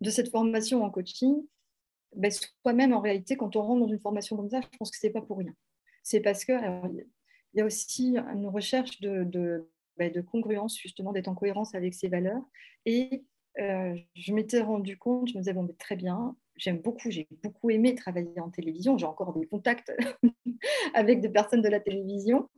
[0.00, 1.34] de cette formation en coaching,
[2.14, 4.98] ben, soi-même, en réalité, quand on rentre dans une formation comme ça, je pense que
[4.98, 5.52] ce n'est pas pour rien.
[6.02, 7.06] C'est parce qu'il
[7.54, 11.94] y a aussi une recherche de, de, ben, de congruence, justement, d'être en cohérence avec
[11.94, 12.42] ses valeurs.
[12.86, 13.24] Et
[13.60, 17.28] euh, je m'étais rendu compte, je me disais, bon, mais très bien, j'aime beaucoup, j'ai
[17.42, 19.92] beaucoup aimé travailler en télévision, j'ai encore des contacts
[20.94, 22.48] avec des personnes de la télévision.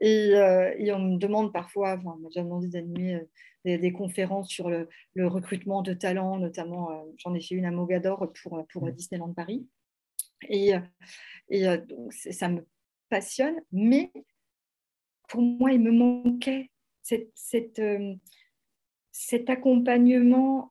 [0.00, 3.20] Et, euh, et, on me demande parfois, enfin, j'ai demandé d'animer
[3.64, 8.32] des, conférences sur le, recrutement de talents, notamment, euh, j'en ai fait une à Mogador
[8.42, 8.90] pour, pour mmh.
[8.92, 9.66] Disneyland Paris.
[10.48, 10.72] Et,
[11.48, 12.66] et donc, ça me
[13.08, 14.12] passionne, mais
[15.28, 16.70] pour moi, il me manquait
[17.02, 17.80] cette, cette,
[19.10, 20.70] cet accompagnement,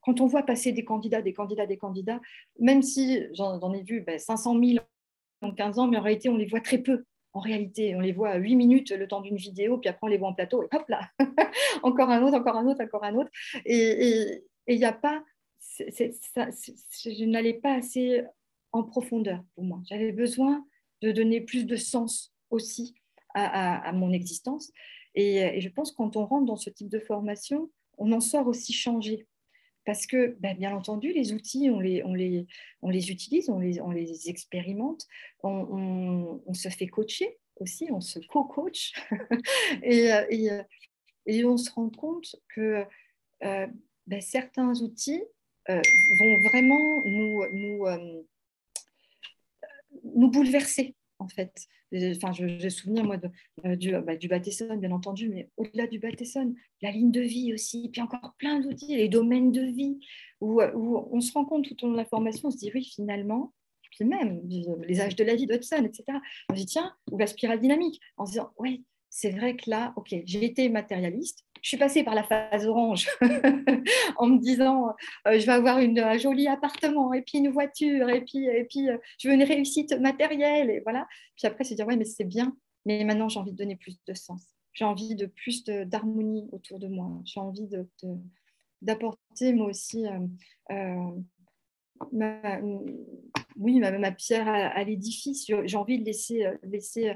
[0.00, 2.20] quand on voit passer des candidats, des candidats, des candidats,
[2.58, 4.84] même si j'en ai vu 500 ben, 000
[5.42, 7.94] en 15 ans, mais en réalité, on les voit très peu en réalité.
[7.96, 10.28] On les voit à 8 minutes le temps d'une vidéo, puis après on les voit
[10.28, 11.08] en plateau, et hop là,
[11.82, 13.30] encore un autre, encore un autre, encore un autre.
[13.64, 15.24] Et il n'y a pas,
[15.78, 18.22] je n'allais pas assez
[18.72, 19.80] en profondeur pour moi.
[19.88, 20.64] J'avais besoin
[21.02, 22.94] de donner plus de sens aussi
[23.34, 24.70] à, mon existence.
[25.14, 28.46] Et, je pense que quand on rentre dans ce type de formation, on en sort
[28.46, 29.26] aussi changé.
[29.84, 32.02] Parce que, ben, bien entendu, les outils, on les,
[33.10, 35.06] utilise, on les, expérimente,
[35.42, 38.92] on, se fait coacher aussi, on se co-coach.
[39.82, 40.50] et, et,
[41.26, 42.84] et, on se rend compte que
[43.44, 43.66] euh,
[44.06, 45.22] ben, certains outils
[45.68, 45.80] euh,
[46.18, 47.02] vont vraiment
[47.86, 48.22] euh,
[50.14, 51.66] nous bouleverser en fait.
[51.94, 53.28] Enfin, j'ai souvenir, moi, de,
[53.66, 58.00] euh, du, bah, bien entendu, mais au-delà du Bateson, la ligne de vie aussi, puis
[58.00, 59.98] encore plein d'outils, les domaines de vie,
[60.40, 62.70] où, où, on se rend compte tout au long de la formation, on se dit,
[62.74, 63.52] oui, finalement,
[63.90, 64.40] puis même
[64.86, 66.18] les âges de la vie d'Hudson, etc.
[66.48, 69.68] On se dit, tiens, ou la spirale dynamique, en se disant, oui, c'est vrai que
[69.68, 73.08] là, ok, j'ai été matérialiste, je suis passée par la phase orange
[74.16, 74.88] en me disant
[75.28, 78.64] euh, je vais avoir une, un joli appartement et puis une voiture et puis, et
[78.64, 81.06] puis euh, je veux une réussite matérielle et voilà.
[81.36, 83.96] Puis après, c'est dire ouais, mais c'est bien, mais maintenant j'ai envie de donner plus
[84.06, 84.42] de sens.
[84.72, 87.08] J'ai envie de plus d'harmonie autour de moi.
[87.24, 87.68] J'ai envie
[88.82, 90.04] d'apporter moi aussi
[90.70, 91.10] euh,
[92.10, 92.60] ma,
[93.56, 95.46] oui, ma, pierre à, l'édifice.
[95.46, 97.14] J'ai envie de laisser, laisser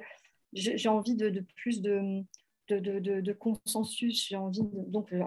[0.52, 2.22] j'ai envie de plus de
[2.68, 4.28] de, consensus.
[4.28, 5.22] J'ai envie de, donc euh,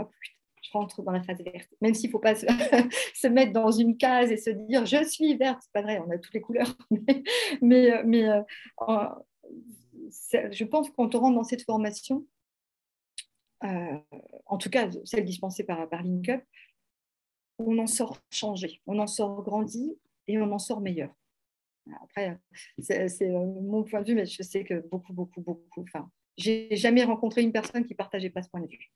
[0.61, 1.69] je rentre dans la phase verte.
[1.81, 5.35] Même s'il ne faut pas se, mettre dans une case et se dire je suis
[5.35, 6.75] verte, c'est pas vrai, on a toutes les couleurs.
[7.61, 8.41] Mais, mais, euh,
[8.87, 9.09] euh,
[10.51, 12.25] je pense que quand on rentre dans cette formation,
[13.61, 16.41] en tout cas celle dispensée par, par LinkUp,
[17.59, 21.13] on en sort changé, on en sort grandi et on en sort meilleur.
[22.03, 22.39] Après,
[22.79, 26.09] c'est mon point de vue, mais je sais que beaucoup, beaucoup, beaucoup, enfin,
[26.39, 28.91] j'ai jamais rencontré une personne qui partageait pas ce point de vue.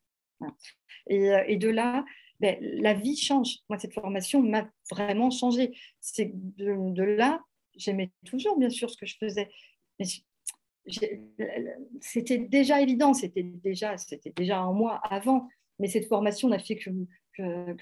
[1.12, 2.06] Euh, et, de là,
[2.40, 3.60] ben, la vie change.
[3.70, 5.78] Moi, cette formation m'a vraiment changé.
[6.00, 7.42] C'est de, là,
[7.76, 9.50] j'aimais toujours, bien sûr, ce que je faisais.
[10.00, 10.06] Mais
[12.02, 15.48] c'était déjà évident, c'était déjà, c'était déjà en moi avant.
[15.80, 16.90] Mais cette formation n'a fait que,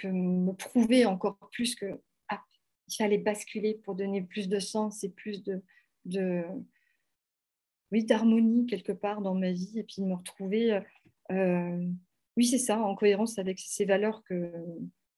[0.07, 2.41] me prouver encore plus que ah,
[2.87, 5.61] il fallait basculer pour donner plus de sens et plus de
[7.91, 10.81] oui, d'harmonie quelque part dans ma vie et puis de me retrouver, euh,
[11.31, 11.87] euh,
[12.37, 14.51] oui, c'est ça, en cohérence avec ces valeurs que,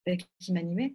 [0.06, 0.92] ben, qui m'animaient.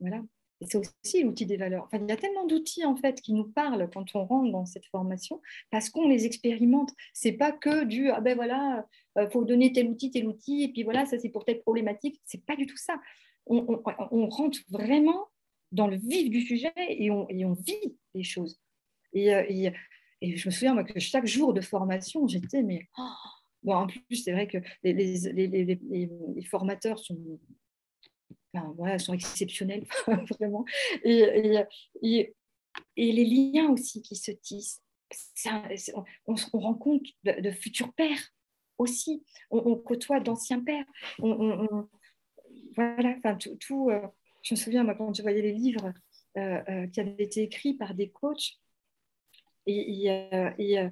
[0.00, 0.22] Voilà.
[0.60, 1.84] Et c'est aussi l'outil des valeurs.
[1.84, 4.66] Enfin, il y a tellement d'outils en fait qui nous parlent quand on rentre dans
[4.66, 6.90] cette formation parce qu'on les expérimente.
[7.12, 8.84] C'est pas que du ah ben voilà,
[9.18, 12.20] euh, faut donner tel outil, tel outil et puis voilà, ça c'est pour telle problématique.
[12.24, 13.00] C'est pas du tout ça.
[13.46, 15.28] On, rentre vraiment
[15.72, 18.60] dans le vif du sujet et on, vit les choses.
[19.14, 19.72] Et,
[20.20, 22.88] et je me souviens moi, que chaque jour de formation, j'étais, mais.
[22.98, 23.02] Oh
[23.62, 25.80] bon, en plus, c'est vrai que les, les, les,
[26.34, 27.38] les formateurs sont,
[28.76, 29.86] voilà, sont exceptionnels,
[30.38, 30.64] vraiment.
[31.04, 31.56] Et,
[32.02, 32.34] et,
[32.96, 34.82] les liens aussi qui se tissent.
[36.26, 38.32] on, on, rencontre de, de, futurs pères
[38.78, 39.24] aussi.
[39.50, 40.86] On, côtoie d'anciens pères.
[42.76, 44.00] voilà, enfin, tout euh,
[44.42, 45.92] je me souviens, moi, quand je voyais les livres
[46.36, 48.58] euh, euh, qui avaient été écrits par des coachs,
[49.68, 50.90] et, euh, euh,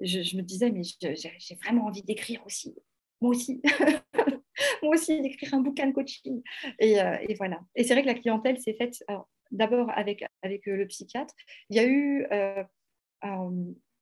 [0.00, 2.74] je, me disais, mais j'ai vraiment envie d'écrire aussi.
[3.20, 3.62] Moi aussi.
[4.82, 6.42] Moi aussi, d'écrire un bouquin de coaching.
[6.78, 7.60] Et, euh, voilà.
[7.74, 9.04] Et c'est vrai que la clientèle s'est faite
[9.50, 11.34] d'abord avec, avec le psychiatre.
[11.70, 12.26] Il y a eu,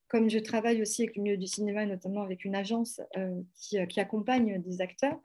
[0.07, 3.01] comme je travaille aussi avec le milieu du cinéma, notamment avec une agence
[3.55, 5.19] qui, qui, accompagne des acteurs,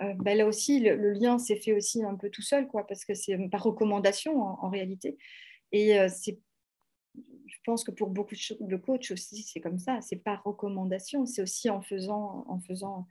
[0.00, 3.14] ben là aussi, le, lien s'est fait aussi un peu tout seul, quoi, parce que
[3.14, 5.16] c'est par recommandation en, en réalité.
[5.70, 6.38] Et c'est
[7.46, 10.00] je pense que pour beaucoup de coachs aussi, c'est comme ça.
[10.00, 13.06] C'est pas recommandation, c'est aussi en faisant, en faisant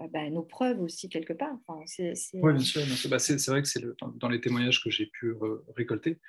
[0.00, 1.56] euh, bah, nos preuves aussi quelque part.
[1.66, 1.84] Enfin,
[2.34, 2.82] Oui, bien sûr.
[3.08, 3.84] Bah, c'est, vrai que c'est
[4.16, 5.34] dans les témoignages que j'ai pu
[5.76, 6.20] récolter,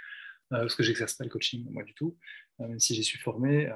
[0.54, 2.18] euh, parce que j'exerce pas le coaching moi du tout,
[2.62, 3.70] euh, même si j'y suis formé.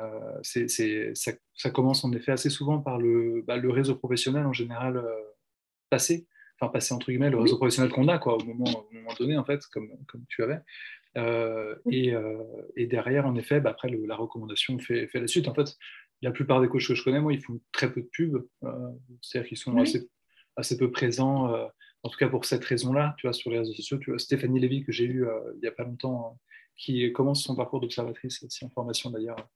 [0.44, 0.68] c'est,
[1.16, 5.04] ça, ça, commence en effet assez souvent par le, bah, le réseau professionnel en général
[5.90, 6.28] passé
[6.60, 9.38] enfin passer entre guillemets le réseau professionnel qu'on a quoi au moment, au moment donné
[9.38, 10.60] en fait comme, comme tu avais
[11.18, 12.44] euh, euh,
[12.76, 15.48] et, derrière, en effet, bah, après, la recommandation fait, fait, la suite.
[15.48, 15.76] En fait,
[16.22, 18.48] la plupart des coachs que je connais, moi, ils font très peu de pubs.
[18.64, 18.90] Euh,
[19.22, 20.10] c'est-à-dire qu'ils sont assez,
[20.56, 21.54] assez peu présent,
[22.04, 23.98] en tout cas pour cette raison-là, tu vois, sur les réseaux sociaux.
[23.98, 26.40] Tu vois, Stéphanie Lévy, que j'ai eu il n'y a pas longtemps,
[26.80, 29.50] qui commence son parcours d'observatrice, aussi en formation d'ailleurs,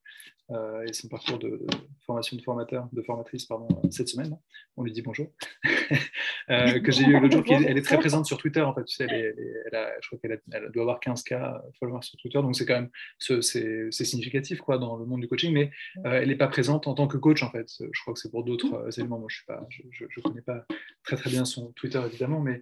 [0.51, 1.65] euh, et son parcours de,
[2.05, 4.37] formation de formateur, de formatrice, pardon, cette semaine.
[4.75, 5.31] On lui dit bonjour.
[6.49, 8.83] euh, que j'ai eu l'autre jour, elle est très présente sur Twitter, en fait.
[8.83, 10.41] Tu sais, elle, a, je crois qu'elle
[10.73, 15.05] doit avoir 15K followers sur Twitter, donc c'est quand même c'est significatif quoi, dans le
[15.05, 15.71] monde du coaching, mais
[16.05, 17.69] euh, elle n'est pas présente en tant que coach, en fait.
[17.79, 19.19] Je crois que c'est pour d'autres éléments.
[19.19, 20.65] Moi, je ne connais pas
[21.05, 22.59] très très bien son Twitter, évidemment, mais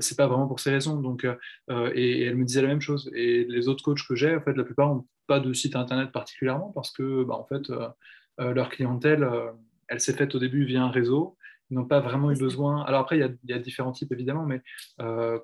[0.00, 0.96] c'est pas vraiment pour ces raisons.
[1.00, 1.26] Donc,
[1.68, 3.10] et, elle me disait la même chose.
[3.14, 6.70] Et autres coachs que j'ai, en fait, la plupart n'ont pas de site internet particulièrement
[6.74, 7.88] parce que, bah, en fait, euh,
[8.40, 9.28] euh, leur clientèle,
[9.88, 11.36] elle s'est faite au début via un réseau.
[11.70, 12.82] Ils n'ont pas vraiment eu besoin.
[12.84, 14.62] Alors après, il y, a, différents types évidemment, mais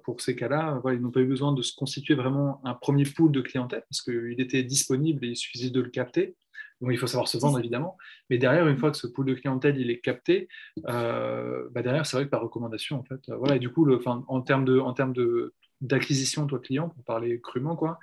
[0.04, 3.30] pour ces cas-là, ils n'ont pas eu besoin de se constituer vraiment un premier pool
[3.30, 6.36] de clientèle parce qu'il était disponible et il suffisait de le capter.
[6.80, 7.98] Donc il faut savoir se vendre évidemment.
[8.30, 10.48] Mais derrière, une fois que ce pool de clientèle il est capté,
[10.84, 13.56] bah derrière, c'est vrai que par recommandation, en fait, voilà.
[13.56, 17.40] Et du coup, le, en termes de, en termes de d'acquisition de client, pour parler
[17.40, 17.98] crûment, quoi,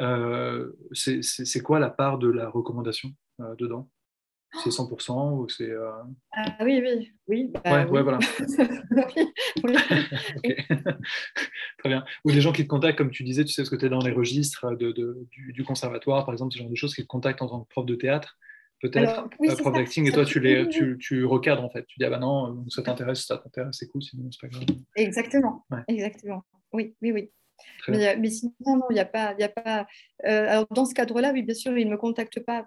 [0.00, 3.10] euh, c'est quoi la part de la recommandation
[3.40, 3.88] euh, dedans?
[4.62, 5.68] C'est 100% ou c'est.
[5.68, 5.90] Euh...
[6.32, 7.50] Ah oui, oui, oui.
[7.52, 8.18] Bah, ouais, ouais, voilà.
[11.78, 12.04] Très bien.
[12.24, 13.88] Ou des gens qui te contactent, comme tu disais, tu sais ce que tu es
[13.88, 17.06] dans les registres de, de, du, conservatoire, par exemple, ce genre de choses qui te
[17.06, 18.38] contactent en tant que prof de théâtre,
[18.80, 21.84] peut-être, oui, prof d'acting, et toi, tu, les, tu, tu, recadres en fait.
[21.86, 24.64] Tu dis, ah bah non, ça t'intéresse, ça t'intéresse, c'est cool, sinon c'est pas grave.
[24.94, 26.44] Exactement, exactement.
[26.72, 27.30] Oui, oui, oui.
[27.88, 29.34] Mais, euh, mais, sinon, non, il n'y a pas.
[29.38, 29.86] Y a pas
[30.24, 32.66] euh, alors, dans ce cadre-là, oui, bien sûr, il ne me contacte pas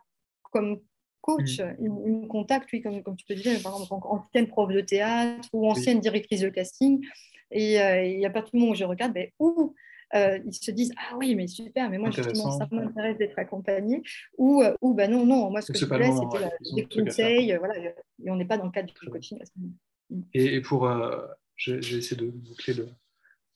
[0.51, 0.79] comme
[1.21, 1.59] coach.
[1.59, 1.75] Mm.
[1.79, 5.47] Il, me contacte, oui, comme, comme tu peux dire, par exemple, ancienne prof de théâtre
[5.53, 7.05] ou ancienne directrice de casting.
[7.51, 9.75] Et euh, il n'y a pas tout le monde où je regarde, mais où
[10.13, 14.01] ils se disent Ah oui, mais super, mais moi, justement, ça m'intéresse d'être accompagné.
[14.37, 17.55] Ou, ou bah non, non, moi, ce que je voulais, c'était des conseils.
[17.57, 19.39] voilà, et on n'est pas dans le cadre du coaching.
[20.33, 20.89] Et, et pour.
[21.57, 22.87] j'ai essayé de boucler le,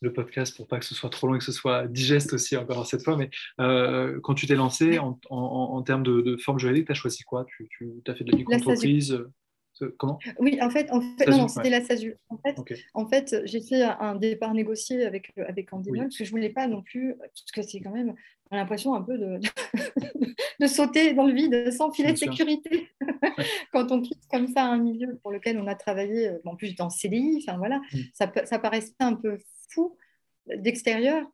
[0.03, 2.55] le podcast pour pas que ce soit trop long et que ce soit digeste aussi
[2.57, 3.17] encore cette fois.
[3.17, 3.29] Mais
[3.59, 7.45] euh, quand tu t'es lancé en, termes de, forme juridique, tu as choisi quoi?
[7.45, 7.69] Tu,
[8.07, 9.31] as fait de la micro-entreprise euh,
[9.97, 10.19] Comment?
[10.37, 12.15] Oui, en fait, en fait non, c'était la SASU.
[12.29, 12.55] En fait,
[12.93, 16.67] en fait j'ai fait un départ négocié avec, avec Andy parce que je voulais pas
[16.67, 18.13] non plus, parce que c'est quand même
[18.55, 19.39] l'impression un peu de,
[20.59, 22.89] de sauter dans le vide sans filet de sécurité.
[23.73, 26.75] Quand on quitte comme ça un milieu pour lequel on a travaillé, euh, en plus
[26.75, 27.97] dans CDI, enfin voilà, mm.
[28.13, 29.39] ça, ça paraissait un peu
[29.69, 29.97] fou
[30.47, 31.25] d'extérieur.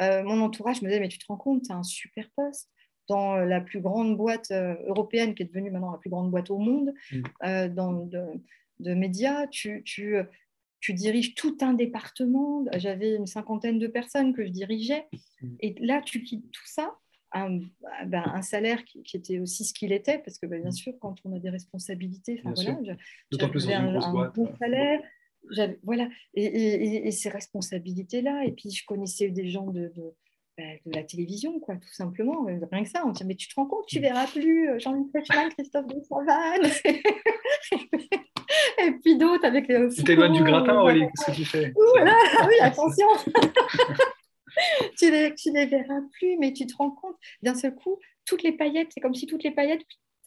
[0.00, 2.70] Euh, mon entourage me disait, mais tu te rends compte, c'est un super poste
[3.08, 6.50] dans la plus grande boîte euh, européenne, qui est devenue maintenant la plus grande boîte
[6.50, 7.22] au monde, mm.
[7.44, 9.46] euh, dans, de, médias.
[9.46, 10.16] Tu, tu,
[10.80, 12.64] tu, diriges tout un département.
[12.76, 15.06] J'avais une cinquantaine de personnes que je dirigeais.
[15.40, 15.54] Mm.
[15.60, 16.94] Et là, tu quittes tout ça.
[17.32, 17.58] Un,
[18.06, 20.74] ben, un salaire qui, était aussi ce qu'il était, parce que ben, bien mm.
[20.74, 22.78] sûr, quand on a des responsabilités, voilà,
[23.32, 25.00] j'avais un, un bon salaire,
[25.82, 28.44] voilà, et, ces responsabilités-là.
[28.44, 30.14] Et puis, je connaissais des gens de, de,
[30.56, 32.48] bah, la télévision, quoi, tout simplement.
[32.48, 34.78] Euh, rien que ça, on dit, mais tu te rends compte, tu verras plus euh,
[34.78, 35.98] Jean-Luc Fleischmann, Christophe de
[38.82, 39.88] et puis d'autres avec les.
[39.88, 41.72] Tu t'éloignes du gratin, Aurélie, qu'est-ce que tu fais?
[41.94, 42.16] Voilà.
[42.46, 43.06] Oui, attention
[44.98, 48.42] tu, les, tu les verras plus, mais tu te rends compte, d'un seul coup, toutes
[48.42, 49.82] les paillettes, c'est comme si toutes les paillettes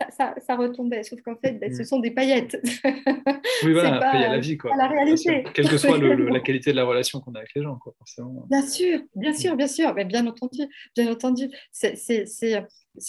[0.09, 1.03] ça, retombait.
[1.03, 1.85] Sauf qu'en fait, ben, ce mm.
[1.85, 2.57] sont des paillettes.
[3.63, 4.57] Oui, voilà, il y a la vie.
[4.57, 4.75] Quoi.
[4.75, 5.43] la réalité.
[5.53, 8.47] Quelle que soit la qualité de la relation qu'on a avec les gens, quoi, forcément.
[8.49, 9.93] Bien sûr, bien sûr, bien sûr.
[9.93, 10.61] Mais bien entendu,
[10.95, 11.49] bien entendu.
[11.71, 12.25] C'est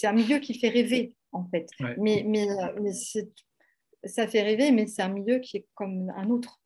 [0.04, 1.68] un milieu qui fait rêver, en fait.
[1.96, 2.46] Mais, mais,
[2.80, 2.92] mais
[4.04, 6.60] ça fait rêver, mais c'est un milieu qui est comme un autre.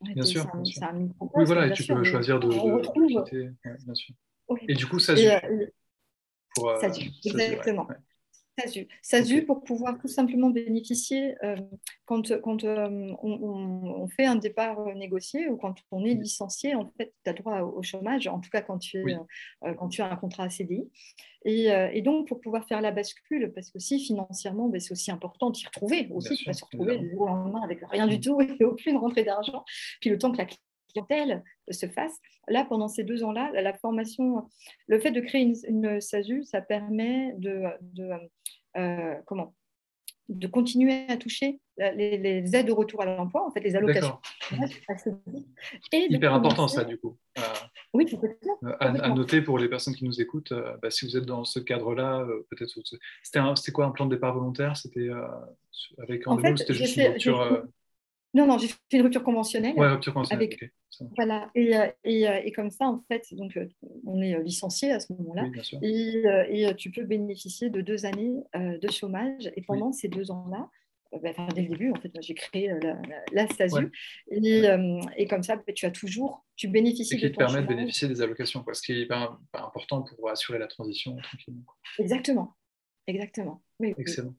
[0.00, 0.46] bien sûr.
[0.54, 2.48] oui, voilà, et tu peux choisir de.
[2.48, 3.52] de...
[3.84, 4.14] bien sûr.
[4.68, 5.14] Et du coup, ça.
[5.14, 5.66] Et, euh,
[6.54, 6.80] pour, euh,
[7.24, 7.88] exactement.
[9.02, 11.56] SASU, pour pouvoir tout simplement bénéficier euh,
[12.04, 16.92] quand, quand euh, on, fait un départ euh, négocié ou quand on est licencié, en
[16.98, 20.10] fait, tu as droit au chômage, en tout cas quand tu, es, quand tu as
[20.10, 20.90] un contrat à CDI.
[21.44, 25.50] Et, donc, pour pouvoir faire la bascule, parce que si financièrement, ben, c'est aussi important
[25.50, 28.40] d'y retrouver aussi, tu vas se retrouver du jour au lendemain avec rien du tout
[28.40, 29.64] et aucune rentrée d'argent.
[30.00, 30.46] Puis le temps que la
[30.92, 32.18] clientèle se fasse.
[32.48, 34.48] Là, pendant ces deux ans-là, la formation,
[34.86, 38.10] le fait de créer une, une SASU, ça permet de, de
[38.76, 39.54] euh, comment
[40.28, 44.18] de continuer à toucher les, aides de retour à l'emploi, en fait, les allocations.
[45.92, 47.18] Et Hyper important ça, du coup.
[47.38, 47.42] Euh,
[47.92, 51.26] oui, euh, à, à, noter pour les personnes qui nous écoutent, bah, si vous êtes
[51.26, 52.72] dans ce cadre-là, peut-être.
[53.22, 54.76] C'était quoi un plan de départ volontaire?
[54.76, 55.08] C'était
[55.98, 57.66] avec en fait, c'était juste une rupture.
[58.34, 59.74] Non, non, j'ai fait une rupture conventionnelle.
[59.76, 60.48] Ouais, rupture conventionnelle.
[60.48, 60.72] Avec,
[61.16, 63.68] voilà, et, euh, et, euh, et, comme ça, en fait, donc, euh,
[64.06, 65.46] on est licencié à ce moment-là.
[65.82, 69.50] et, et, tu peux bénéficier de deux années de chômage.
[69.56, 70.68] Et pendant ces deux ans-là,
[71.22, 72.96] bah, dès le début, en fait, j'ai créé la,
[73.32, 73.92] la, SASU.
[74.30, 78.08] Et, comme ça, bah, tu as toujours, tu bénéficies de qui te permet de bénéficier
[78.08, 81.64] des allocations, quoi, ce qui est pas, important pour assurer la transition tranquillement.
[81.98, 82.54] Exactement,
[83.06, 83.62] exactement.
[83.98, 84.34] Excellent.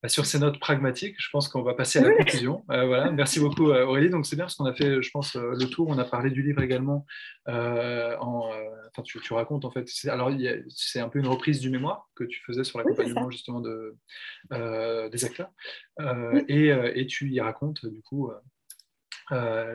[0.00, 2.64] Bah, sur ces notes pragmatiques, je pense qu'on va passer à la conclusion.
[2.70, 3.10] Euh, voilà.
[3.10, 4.10] Merci beaucoup euh, Aurélie.
[4.10, 5.88] Donc c'est bien parce qu'on a fait, je pense, euh, le tour.
[5.88, 7.04] On a parlé du livre également.
[7.46, 8.50] en,
[8.90, 9.88] enfin, tu, racontes en fait.
[10.08, 10.30] Alors
[10.68, 13.96] c'est un peu une reprise du mémoire que tu faisais sur l'accompagnement justement de,
[14.52, 15.50] des acteurs.
[16.46, 18.30] et, et, tu y racontes du coup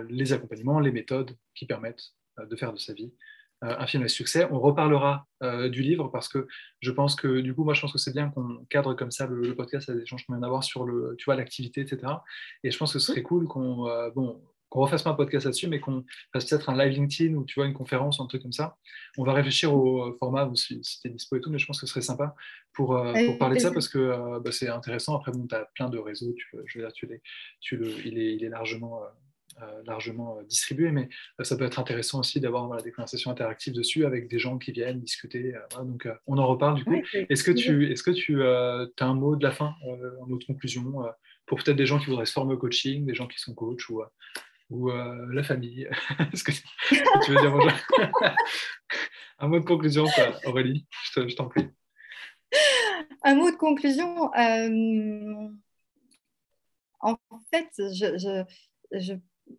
[0.10, 3.14] les accompagnements, les méthodes qui permettent de faire de sa vie
[3.64, 4.48] un film à succès.
[4.52, 6.48] On reparlera euh, du livre parce que
[6.82, 9.26] je pense que du coup, moi, je pense que c'est bien qu'on cadre comme ça
[9.28, 12.14] le, podcast à des échanges qu'on vient d'avoir sur le, tu vois, l'activité, etc.
[12.64, 15.46] Et je pense que ce serait cool qu'on, euh, bon, qu'on refasse pas un podcast
[15.46, 16.04] là-dessus, mais qu'on
[16.34, 18.76] fasse peut-être un live LinkedIn ou tu vois une conférence ou un truc comme ça.
[19.18, 21.80] On va réfléchir au format si, si tu es dispo et tout, mais je pense
[21.80, 22.36] que ce serait sympa
[22.74, 25.16] pour, pour parler de ça parce que bah, c'est intéressant.
[25.16, 27.22] Après, bon, tu as plein de réseaux, tu, je veux dire, tu, les,
[27.62, 29.08] tu le, il, est, il est largement euh,
[29.86, 34.06] largement euh, distribué, mais euh, ça peut être intéressant aussi d'avoir des conversations interactives dessus
[34.06, 35.54] avec des gens qui viennent discuter.
[35.78, 37.02] donc, on en reparle du coup.
[37.14, 39.76] est-ce que tu, est-ce que tu as un mot de la fin,
[40.22, 41.04] en mot de conclusion,
[41.46, 43.90] pour peut-être des gens qui voudraient se former au coaching, des gens qui sont coachs
[43.90, 44.02] ou,
[44.70, 45.88] ou la famille?
[46.34, 46.52] Est-ce que,
[47.26, 47.72] tu veux dire bonjour?
[49.40, 50.06] Un mot de conclusion,
[50.46, 50.86] Aurélie,
[51.16, 51.68] je t'en prie.
[53.24, 54.32] Un mot de conclusion.
[57.04, 57.18] En
[57.52, 58.44] fait, je, je,
[58.98, 59.14] je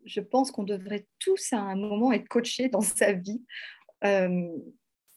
[0.04, 3.42] je pense qu'on devrait tous à un moment être coachés dans sa vie.
[4.04, 4.48] Euh,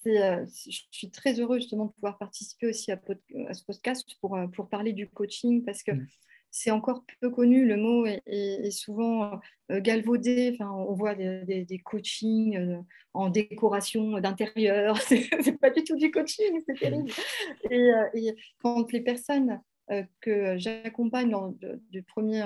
[0.05, 2.99] euh, je suis très heureuse justement de pouvoir participer aussi à,
[3.53, 6.07] ce podcast pour, euh, pour, parler du coaching parce que mm.
[6.49, 10.51] c'est encore peu connu, le mot est, souvent galvaudé.
[10.53, 12.81] Enfin, on voit des, des, coachings
[13.13, 17.11] en décoration d'intérieur, c'est pas du tout du coaching, c'est terrible.
[17.69, 19.61] Et, et, quand les personnes
[20.21, 21.35] que j'accompagne
[21.89, 22.45] du premier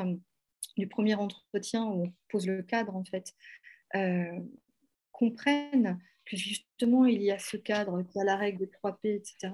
[0.77, 3.33] du premier entretien où on pose le cadre, en fait,
[3.95, 4.39] euh,
[5.11, 8.97] comprennent que justement, il y a ce cadre, qu'il y a la règle des 3
[9.01, 9.53] P, etc.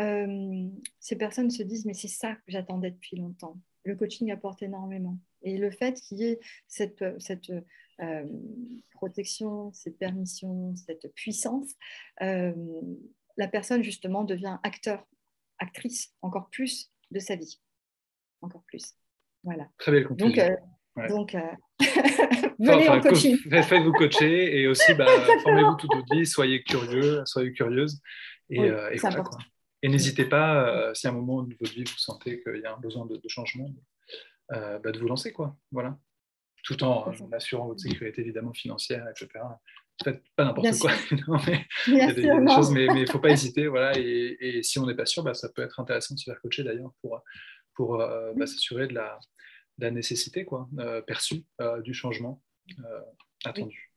[0.00, 0.68] Euh,
[1.00, 3.58] ces personnes se disent, mais c'est ça que j'attendais depuis longtemps.
[3.84, 5.18] Le coaching apporte énormément.
[5.42, 7.52] Et le fait qu'il y ait cette, cette
[8.00, 8.26] euh,
[8.92, 11.74] protection, cette permission, cette puissance,
[12.18, 15.06] la personne justement devient acteur,
[15.58, 17.60] actrice encore plus de sa vie.
[18.40, 18.96] Encore plus.
[19.46, 19.68] Voilà.
[19.78, 20.56] Très belle conclusion.
[21.08, 21.86] Donc, euh, euh,
[22.58, 23.36] venez en coaching.
[23.48, 25.06] Faites-vous coacher et aussi bah,
[25.42, 28.00] formez-vous tout dit, soyez curieux, soyez curieuse.
[28.50, 28.90] Et, euh,
[29.82, 32.74] et n'hésitez pas, si à un moment de votre vie vous sentez qu'il y a
[32.74, 33.70] un besoin de, changement,
[34.50, 35.32] bah, de vous lancer.
[35.32, 35.56] Quoi.
[35.70, 35.96] Voilà.
[36.64, 39.44] Tout en assurant votre sécurité évidemment financière, etc.
[40.02, 40.90] Faites pas n'importe quoi.
[41.46, 42.22] mais, il y a des,
[42.54, 43.68] choses, mais il ne faut pas hésiter.
[43.68, 43.96] Voilà.
[43.96, 46.40] Et, et si on n'est pas sûr, bah, ça peut être intéressant de se faire
[46.40, 47.22] coacher d'ailleurs pour,
[47.76, 49.18] pour bah, s'assurer de la,
[49.78, 52.42] la nécessité quoi, euh, perçue euh, du changement
[52.78, 53.00] euh,
[53.44, 53.92] attendu.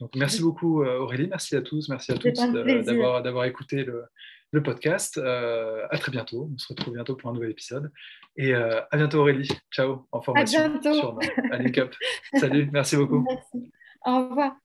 [0.00, 4.04] Donc, merci beaucoup Aurélie, merci à tous, merci à toutes d'avoir, écouté le,
[4.52, 5.18] le podcast.
[5.18, 7.90] à très bientôt, on se retrouve bientôt pour un nouvel épisode.
[8.36, 10.94] Et à bientôt Aurélie, ciao, en formation à bientôt.
[10.94, 11.18] sur
[11.50, 11.90] à.
[12.34, 13.26] Salut, merci beaucoup.
[13.28, 13.72] Merci.
[14.06, 14.56] Au revoir.